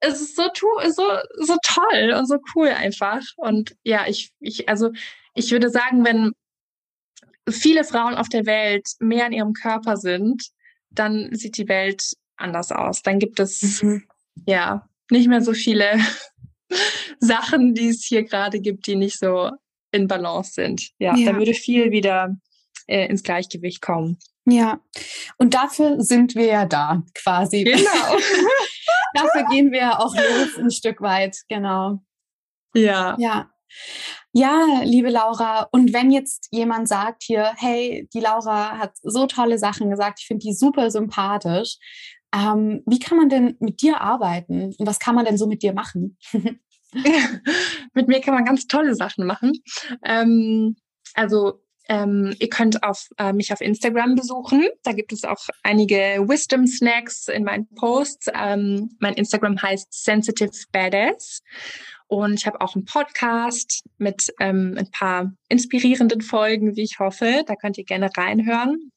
Es 0.00 0.20
ist 0.20 0.36
so, 0.36 0.42
so, 0.52 1.02
so 1.38 1.56
toll 1.62 2.14
und 2.18 2.26
so 2.26 2.36
cool 2.54 2.68
einfach. 2.68 3.22
Und 3.36 3.74
ja, 3.82 4.04
ich, 4.06 4.30
ich, 4.40 4.68
also 4.68 4.90
ich 5.34 5.52
würde 5.52 5.70
sagen, 5.70 6.04
wenn 6.04 6.32
viele 7.48 7.84
Frauen 7.84 8.14
auf 8.14 8.28
der 8.28 8.44
Welt 8.44 8.90
mehr 8.98 9.26
in 9.26 9.32
ihrem 9.32 9.52
Körper 9.54 9.96
sind, 9.96 10.50
dann 10.90 11.34
sieht 11.34 11.56
die 11.56 11.68
Welt 11.68 12.12
anders 12.36 12.70
aus. 12.70 13.00
Dann 13.00 13.18
gibt 13.18 13.40
es 13.40 13.82
mhm. 13.82 14.04
ja 14.44 14.86
nicht 15.10 15.28
mehr 15.28 15.40
so 15.40 15.54
viele 15.54 15.98
Sachen, 17.20 17.74
die 17.74 17.88
es 17.88 18.04
hier 18.04 18.24
gerade 18.24 18.60
gibt, 18.60 18.86
die 18.86 18.96
nicht 18.96 19.18
so 19.18 19.50
in 19.92 20.08
Balance 20.08 20.52
sind. 20.52 20.90
Ja, 20.98 21.14
ja. 21.16 21.32
da 21.32 21.38
würde 21.38 21.54
viel 21.54 21.90
wieder 21.90 22.36
äh, 22.86 23.06
ins 23.06 23.22
Gleichgewicht 23.22 23.80
kommen. 23.82 24.18
Ja, 24.46 24.80
und 25.38 25.54
dafür 25.54 26.00
sind 26.00 26.34
wir 26.34 26.46
ja 26.46 26.66
da, 26.66 27.02
quasi. 27.14 27.64
Genau. 27.64 27.80
dafür 29.14 29.44
gehen 29.50 29.70
wir 29.70 29.80
ja 29.80 29.98
auch 29.98 30.14
los 30.14 30.58
ein 30.58 30.70
Stück 30.70 31.00
weit, 31.00 31.36
genau. 31.48 32.00
Ja. 32.74 33.16
Ja. 33.18 33.50
Ja, 34.32 34.82
liebe 34.84 35.10
Laura, 35.10 35.68
und 35.72 35.92
wenn 35.92 36.10
jetzt 36.10 36.48
jemand 36.52 36.88
sagt 36.88 37.24
hier, 37.24 37.52
hey, 37.56 38.08
die 38.14 38.20
Laura 38.20 38.78
hat 38.78 38.92
so 39.02 39.26
tolle 39.26 39.58
Sachen 39.58 39.90
gesagt, 39.90 40.20
ich 40.20 40.26
finde 40.26 40.44
die 40.44 40.54
super 40.54 40.90
sympathisch, 40.90 41.78
ähm, 42.32 42.82
wie 42.86 43.00
kann 43.00 43.18
man 43.18 43.28
denn 43.28 43.56
mit 43.58 43.82
dir 43.82 44.00
arbeiten 44.00 44.74
und 44.78 44.86
was 44.86 45.00
kann 45.00 45.16
man 45.16 45.24
denn 45.24 45.36
so 45.36 45.46
mit 45.46 45.62
dir 45.62 45.72
machen? 45.72 46.16
mit 47.94 48.08
mir 48.08 48.20
kann 48.20 48.34
man 48.34 48.44
ganz 48.44 48.66
tolle 48.66 48.94
Sachen 48.94 49.26
machen. 49.26 49.52
Ähm, 50.04 50.76
also 51.14 51.60
ähm, 51.88 52.34
ihr 52.38 52.48
könnt 52.48 52.84
auf, 52.84 53.08
äh, 53.18 53.32
mich 53.32 53.52
auf 53.52 53.60
Instagram 53.60 54.14
besuchen. 54.14 54.68
Da 54.84 54.92
gibt 54.92 55.12
es 55.12 55.24
auch 55.24 55.44
einige 55.64 56.24
Wisdom 56.28 56.66
Snacks 56.66 57.26
in 57.26 57.42
meinen 57.42 57.68
Posts. 57.74 58.28
Ähm, 58.32 58.90
mein 59.00 59.14
Instagram 59.14 59.60
heißt 59.60 59.88
Sensitive 59.90 60.52
Badass. 60.70 61.40
Und 62.06 62.34
ich 62.34 62.46
habe 62.46 62.60
auch 62.60 62.76
einen 62.76 62.84
Podcast 62.84 63.84
mit 63.98 64.32
ähm, 64.40 64.76
ein 64.78 64.90
paar 64.92 65.32
inspirierenden 65.48 66.20
Folgen, 66.20 66.76
wie 66.76 66.82
ich 66.82 66.98
hoffe. 67.00 67.42
Da 67.46 67.56
könnt 67.56 67.76
ihr 67.76 67.84
gerne 67.84 68.10
reinhören. 68.16 68.92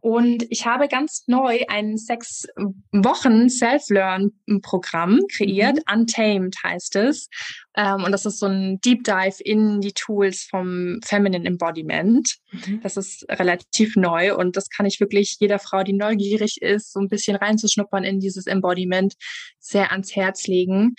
Und 0.00 0.44
ich 0.50 0.66
habe 0.66 0.88
ganz 0.88 1.24
neu 1.26 1.60
ein 1.68 1.96
sechs 1.96 2.46
Wochen 2.92 3.48
Self-Learn-Programm 3.48 5.20
kreiert. 5.34 5.76
Mhm. 5.76 5.82
Untamed 5.92 6.56
heißt 6.62 6.96
es. 6.96 7.28
Ähm, 7.76 8.04
und 8.04 8.12
das 8.12 8.26
ist 8.26 8.38
so 8.38 8.46
ein 8.46 8.80
Deep 8.80 9.04
Dive 9.04 9.42
in 9.42 9.80
die 9.80 9.92
Tools 9.92 10.46
vom 10.50 10.98
Feminine 11.04 11.46
Embodiment. 11.46 12.36
Mhm. 12.50 12.80
Das 12.82 12.96
ist 12.96 13.24
relativ 13.28 13.96
neu 13.96 14.36
und 14.36 14.56
das 14.56 14.68
kann 14.68 14.86
ich 14.86 15.00
wirklich 15.00 15.36
jeder 15.40 15.58
Frau, 15.58 15.82
die 15.82 15.94
neugierig 15.94 16.60
ist, 16.60 16.92
so 16.92 17.00
ein 17.00 17.08
bisschen 17.08 17.36
reinzuschnuppern 17.36 18.04
in 18.04 18.20
dieses 18.20 18.46
Embodiment, 18.46 19.14
sehr 19.58 19.92
ans 19.92 20.14
Herz 20.14 20.46
legen. 20.46 20.94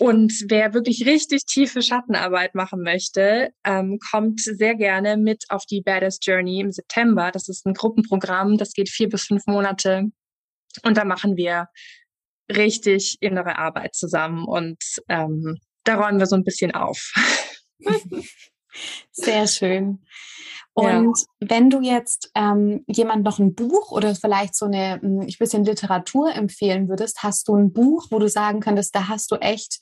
Und 0.00 0.32
wer 0.48 0.72
wirklich 0.72 1.04
richtig 1.04 1.44
tiefe 1.44 1.82
Schattenarbeit 1.82 2.54
machen 2.54 2.82
möchte, 2.82 3.50
ähm, 3.64 3.98
kommt 4.10 4.40
sehr 4.40 4.74
gerne 4.74 5.18
mit 5.18 5.44
auf 5.50 5.66
die 5.66 5.82
Badass 5.82 6.20
Journey 6.22 6.60
im 6.60 6.72
September. 6.72 7.30
Das 7.30 7.50
ist 7.50 7.66
ein 7.66 7.74
Gruppenprogramm, 7.74 8.56
das 8.56 8.72
geht 8.72 8.88
vier 8.88 9.10
bis 9.10 9.24
fünf 9.24 9.46
Monate. 9.46 10.06
Und 10.84 10.96
da 10.96 11.04
machen 11.04 11.36
wir 11.36 11.66
richtig 12.50 13.18
innere 13.20 13.58
Arbeit 13.58 13.94
zusammen 13.94 14.46
und 14.46 14.82
ähm, 15.08 15.58
da 15.84 15.96
räumen 15.96 16.18
wir 16.18 16.26
so 16.26 16.36
ein 16.36 16.44
bisschen 16.44 16.74
auf. 16.74 17.12
Sehr 19.12 19.46
schön. 19.46 20.00
Und 20.72 21.18
ja. 21.18 21.48
wenn 21.48 21.68
du 21.68 21.80
jetzt 21.80 22.30
ähm, 22.34 22.84
jemand 22.86 23.24
noch 23.24 23.38
ein 23.38 23.54
Buch 23.54 23.90
oder 23.90 24.14
vielleicht 24.14 24.54
so 24.54 24.66
eine 24.66 25.00
ein 25.02 25.22
hm, 25.22 25.34
bisschen 25.38 25.64
Literatur 25.64 26.32
empfehlen 26.32 26.88
würdest, 26.88 27.22
hast 27.22 27.48
du 27.48 27.56
ein 27.56 27.72
Buch, 27.72 28.06
wo 28.10 28.18
du 28.18 28.28
sagen 28.28 28.60
könntest, 28.60 28.94
da 28.94 29.08
hast 29.08 29.30
du 29.30 29.36
echt 29.36 29.80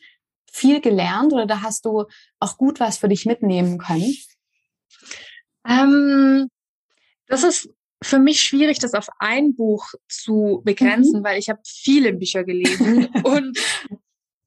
viel 0.51 0.81
gelernt 0.81 1.33
oder 1.33 1.47
da 1.47 1.63
hast 1.63 1.85
du 1.85 2.07
auch 2.41 2.57
gut 2.57 2.81
was 2.81 2.99
für 2.99 3.09
dich 3.09 3.27
mitnehmen 3.27 3.79
können? 3.79 4.17
Ähm, 5.67 6.49
das 7.27 7.43
ist 7.43 7.69
für 8.03 8.19
mich 8.19 8.41
schwierig, 8.41 8.79
das 8.79 8.95
auf 8.95 9.09
ein 9.19 9.55
Buch 9.55 9.87
zu 10.09 10.63
begrenzen, 10.65 11.21
mhm. 11.21 11.25
weil 11.25 11.39
ich 11.39 11.49
habe 11.49 11.61
viele 11.65 12.13
Bücher 12.15 12.45
gelesen 12.45 13.07
und 13.25 13.59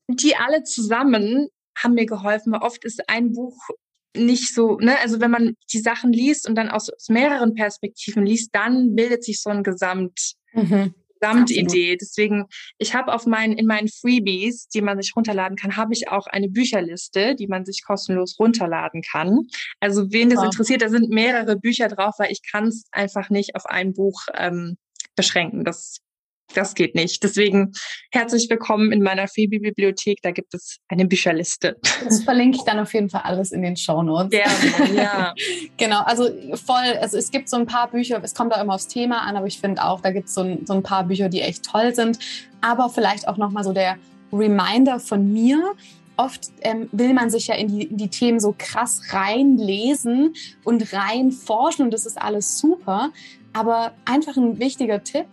die 0.07 0.35
alle 0.35 0.63
zusammen 0.63 1.49
haben 1.77 1.93
mir 1.93 2.05
geholfen. 2.05 2.55
Oft 2.55 2.83
ist 2.83 3.07
ein 3.09 3.33
Buch 3.33 3.57
nicht 4.15 4.53
so, 4.53 4.77
ne, 4.77 4.99
also 4.99 5.19
wenn 5.21 5.31
man 5.31 5.55
die 5.71 5.79
Sachen 5.79 6.11
liest 6.11 6.47
und 6.47 6.55
dann 6.55 6.69
aus, 6.69 6.89
aus 6.89 7.09
mehreren 7.09 7.53
Perspektiven 7.53 8.25
liest, 8.25 8.49
dann 8.53 8.95
bildet 8.95 9.23
sich 9.23 9.41
so 9.41 9.49
ein 9.49 9.63
Gesamt, 9.63 10.33
mhm. 10.53 10.93
Gesamtidee. 11.21 11.97
Deswegen, 11.97 12.45
ich 12.77 12.95
habe 12.95 13.13
auf 13.13 13.25
meinen, 13.25 13.57
in 13.57 13.67
meinen 13.67 13.87
Freebies, 13.87 14.67
die 14.67 14.81
man 14.81 14.99
sich 14.99 15.15
runterladen 15.15 15.55
kann, 15.55 15.77
habe 15.77 15.93
ich 15.93 16.09
auch 16.09 16.27
eine 16.27 16.49
Bücherliste, 16.49 17.35
die 17.35 17.47
man 17.47 17.63
sich 17.65 17.83
kostenlos 17.85 18.37
runterladen 18.39 19.01
kann. 19.01 19.47
Also 19.79 20.11
wen 20.11 20.29
das 20.29 20.43
interessiert, 20.43 20.81
da 20.81 20.89
sind 20.89 21.09
mehrere 21.09 21.57
Bücher 21.57 21.87
drauf, 21.87 22.15
weil 22.17 22.31
ich 22.31 22.41
kann 22.49 22.67
es 22.67 22.85
einfach 22.91 23.29
nicht 23.29 23.55
auf 23.55 23.65
ein 23.65 23.93
Buch 23.93 24.23
ähm, 24.33 24.77
beschränken. 25.15 25.63
Das 25.63 25.99
das 26.53 26.75
geht 26.75 26.95
nicht. 26.95 27.23
Deswegen 27.23 27.71
herzlich 28.11 28.49
willkommen 28.49 28.91
in 28.91 29.01
meiner 29.01 29.27
Freebie-Bibliothek. 29.27 30.19
Da 30.21 30.31
gibt 30.31 30.53
es 30.53 30.77
eine 30.87 31.05
Bücherliste. 31.05 31.77
Das 32.03 32.23
verlinke 32.23 32.57
ich 32.57 32.63
dann 32.63 32.79
auf 32.79 32.93
jeden 32.93 33.09
Fall 33.09 33.21
alles 33.23 33.51
in 33.51 33.61
den 33.61 33.77
Show 33.77 34.01
Notes. 34.01 34.31
Gerne, 34.31 34.95
ja. 34.95 35.33
genau, 35.77 36.01
also 36.03 36.29
voll, 36.55 36.97
also 36.99 37.17
es 37.17 37.31
gibt 37.31 37.49
so 37.49 37.57
ein 37.57 37.65
paar 37.65 37.89
Bücher, 37.89 38.21
es 38.23 38.35
kommt 38.35 38.53
auch 38.53 38.61
immer 38.61 38.75
aufs 38.75 38.87
Thema 38.87 39.21
an, 39.21 39.35
aber 39.35 39.47
ich 39.47 39.59
finde 39.59 39.83
auch, 39.83 40.01
da 40.01 40.11
gibt 40.11 40.27
es 40.27 40.33
so 40.33 40.41
ein, 40.41 40.65
so 40.65 40.73
ein 40.73 40.83
paar 40.83 41.03
Bücher, 41.05 41.29
die 41.29 41.41
echt 41.41 41.65
toll 41.65 41.93
sind. 41.95 42.19
Aber 42.61 42.89
vielleicht 42.89 43.27
auch 43.27 43.37
nochmal 43.37 43.63
so 43.63 43.73
der 43.73 43.97
Reminder 44.31 44.99
von 44.99 45.31
mir, 45.31 45.75
oft 46.17 46.49
ähm, 46.61 46.87
will 46.91 47.13
man 47.13 47.29
sich 47.29 47.47
ja 47.47 47.55
in 47.55 47.67
die, 47.67 47.83
in 47.83 47.97
die, 47.97 48.09
Themen 48.09 48.39
so 48.39 48.53
krass 48.57 49.01
reinlesen 49.11 50.33
und 50.63 50.93
reinforschen 50.93 51.85
und 51.85 51.91
das 51.91 52.05
ist 52.05 52.21
alles 52.21 52.59
super. 52.59 53.11
Aber 53.53 53.93
einfach 54.05 54.37
ein 54.37 54.59
wichtiger 54.59 55.03
Tipp, 55.03 55.25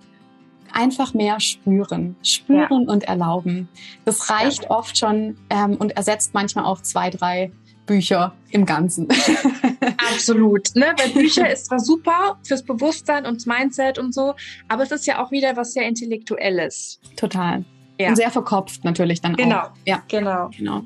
einfach 0.72 1.14
mehr 1.14 1.40
spüren, 1.40 2.16
spüren 2.22 2.84
ja. 2.86 2.92
und 2.92 3.04
erlauben. 3.04 3.68
Das 4.04 4.30
reicht 4.30 4.64
ja. 4.64 4.70
oft 4.70 4.98
schon 4.98 5.36
ähm, 5.50 5.76
und 5.76 5.96
ersetzt 5.96 6.34
manchmal 6.34 6.64
auch 6.64 6.80
zwei, 6.82 7.10
drei 7.10 7.50
Bücher 7.86 8.34
im 8.50 8.66
Ganzen. 8.66 9.08
Absolut. 10.12 10.74
Ne? 10.76 10.94
Weil 10.96 11.10
Bücher 11.10 11.50
ist 11.50 11.66
zwar 11.66 11.80
super 11.80 12.38
fürs 12.46 12.62
Bewusstsein 12.62 13.26
und 13.26 13.46
Mindset 13.46 13.98
und 13.98 14.14
so, 14.14 14.34
aber 14.68 14.84
es 14.84 14.92
ist 14.92 15.06
ja 15.06 15.24
auch 15.24 15.30
wieder 15.32 15.56
was 15.56 15.72
sehr 15.72 15.86
Intellektuelles. 15.88 17.00
Total. 17.16 17.64
Ja. 17.98 18.10
Und 18.10 18.16
sehr 18.16 18.30
verkopft 18.30 18.84
natürlich 18.84 19.20
dann 19.20 19.34
genau. 19.34 19.58
auch. 19.58 19.70
Ja, 19.84 20.02
genau. 20.06 20.50
genau. 20.56 20.82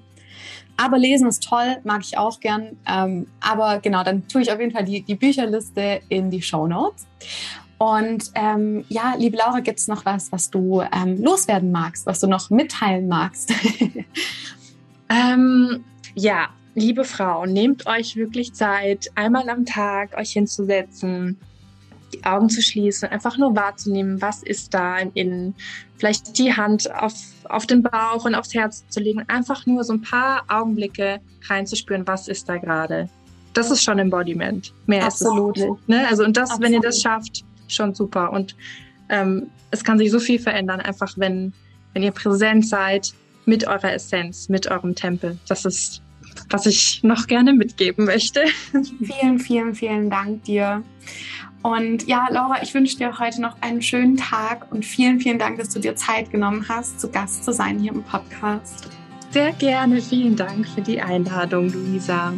Aber 0.77 0.99
lesen 0.99 1.29
ist 1.29 1.42
toll, 1.42 1.77
mag 1.85 2.01
ich 2.03 2.16
auch 2.16 2.40
gern. 2.40 2.79
Ähm, 2.88 3.27
aber 3.40 3.81
genau, 3.81 4.03
dann 4.03 4.27
tue 4.29 4.42
ich 4.42 4.51
auf 4.51 4.59
jeden 4.59 4.73
Fall 4.73 4.85
die, 4.85 5.03
die 5.03 5.14
Bücherliste 5.14 6.01
in 6.09 6.31
die 6.31 6.40
Show 6.40 6.66
Notes. 6.66 7.07
Und 7.83 8.31
ähm, 8.37 8.85
ja, 8.90 9.14
liebe 9.18 9.38
Laura, 9.38 9.59
gibt 9.59 9.81
es 9.81 9.88
noch 9.88 10.05
was, 10.05 10.31
was 10.31 10.51
du 10.51 10.83
ähm, 10.92 11.21
loswerden 11.21 11.73
magst, 11.73 12.07
was 12.07 12.21
du 12.21 12.29
noch 12.29 12.49
mitteilen 12.49 13.09
magst? 13.09 13.53
ähm, 15.09 15.83
ja, 16.14 16.51
liebe 16.77 17.03
Frau, 17.03 17.45
nehmt 17.45 17.88
euch 17.88 18.14
wirklich 18.14 18.55
Zeit, 18.55 19.09
einmal 19.16 19.49
am 19.49 19.66
Tag 19.66 20.16
euch 20.16 20.31
hinzusetzen 20.31 21.40
die 22.14 22.25
Augen 22.25 22.51
zu 22.51 22.62
schließen, 22.62 23.09
einfach 23.09 23.37
nur 23.37 23.57
wahrzunehmen, 23.57 24.23
was 24.23 24.45
ist 24.45 24.73
da 24.75 24.99
im 24.99 25.11
Innen. 25.14 25.55
Vielleicht 25.97 26.38
die 26.38 26.55
Hand 26.55 26.95
auf, 26.95 27.14
auf 27.49 27.66
den 27.66 27.83
Bauch 27.83 28.25
und 28.25 28.37
aufs 28.37 28.55
Herz 28.55 28.87
zu 28.90 29.01
legen, 29.01 29.25
einfach 29.27 29.66
nur 29.66 29.83
so 29.83 29.95
ein 29.95 30.03
paar 30.03 30.45
Augenblicke 30.47 31.21
reinzuspüren, 31.49 32.07
was 32.07 32.29
ist 32.29 32.49
da 32.49 32.59
gerade. 32.59 33.09
Das 33.55 33.73
ist 33.73 33.83
schon 33.83 33.99
Embodiment. 33.99 34.73
Mehr 34.87 35.05
Absolut. 35.05 35.57
ist 35.57 35.64
es. 35.64 35.88
Ne? 35.88 36.07
Also 36.07 36.23
und 36.23 36.37
das, 36.37 36.51
Absolut. 36.51 36.64
wenn 36.64 36.75
ihr 36.75 36.81
das 36.81 37.01
schafft, 37.01 37.45
schon 37.75 37.95
super. 37.95 38.33
Und 38.33 38.57
ähm, 39.09 39.49
es 39.71 39.85
kann 39.85 39.99
sich 39.99 40.11
so 40.11 40.19
viel 40.19 40.39
verändern, 40.39 40.81
einfach 40.81 41.15
wenn, 41.17 41.53
wenn 41.93 42.03
ihr 42.03 42.13
präsent 42.13 42.67
seid 42.67 43.13
mit 43.45 43.67
eurer 43.67 43.93
Essenz, 43.93 44.49
mit 44.49 44.71
eurem 44.71 44.95
Tempel. 44.95 45.39
Das 45.49 45.65
ist, 45.65 46.03
was 46.51 46.67
ich 46.67 47.03
noch 47.03 47.27
gerne 47.27 47.53
mitgeben 47.53 48.05
möchte. 48.05 48.45
Vielen, 49.03 49.39
vielen, 49.39 49.75
vielen 49.75 50.11
Dank 50.11 50.45
dir. 50.45 50.83
Und 51.63 52.09
ja, 52.09 52.27
Laura, 52.31 52.61
ich 52.63 52.75
wünsche 52.75 52.97
dir 52.97 53.19
heute 53.19 53.41
noch 53.41 53.57
einen 53.61 53.83
schönen 53.83 54.17
Tag 54.17 54.73
und 54.73 54.85
vielen, 54.85 55.21
vielen 55.21 55.39
Dank, 55.39 55.59
dass 55.59 55.69
du 55.69 55.79
dir 55.79 55.95
Zeit 55.95 56.31
genommen 56.31 56.67
hast, 56.69 57.01
zu 57.01 57.09
Gast 57.09 57.45
zu 57.45 57.53
sein 57.53 57.79
hier 57.79 57.93
im 57.93 58.03
Podcast. 58.03 58.89
Sehr 59.31 59.53
gerne. 59.53 60.03
Vielen 60.03 60.35
Dank 60.37 60.69
für 60.69 60.83
die 60.83 61.01
Einladung, 61.01 61.73
Luisa. 61.73 62.35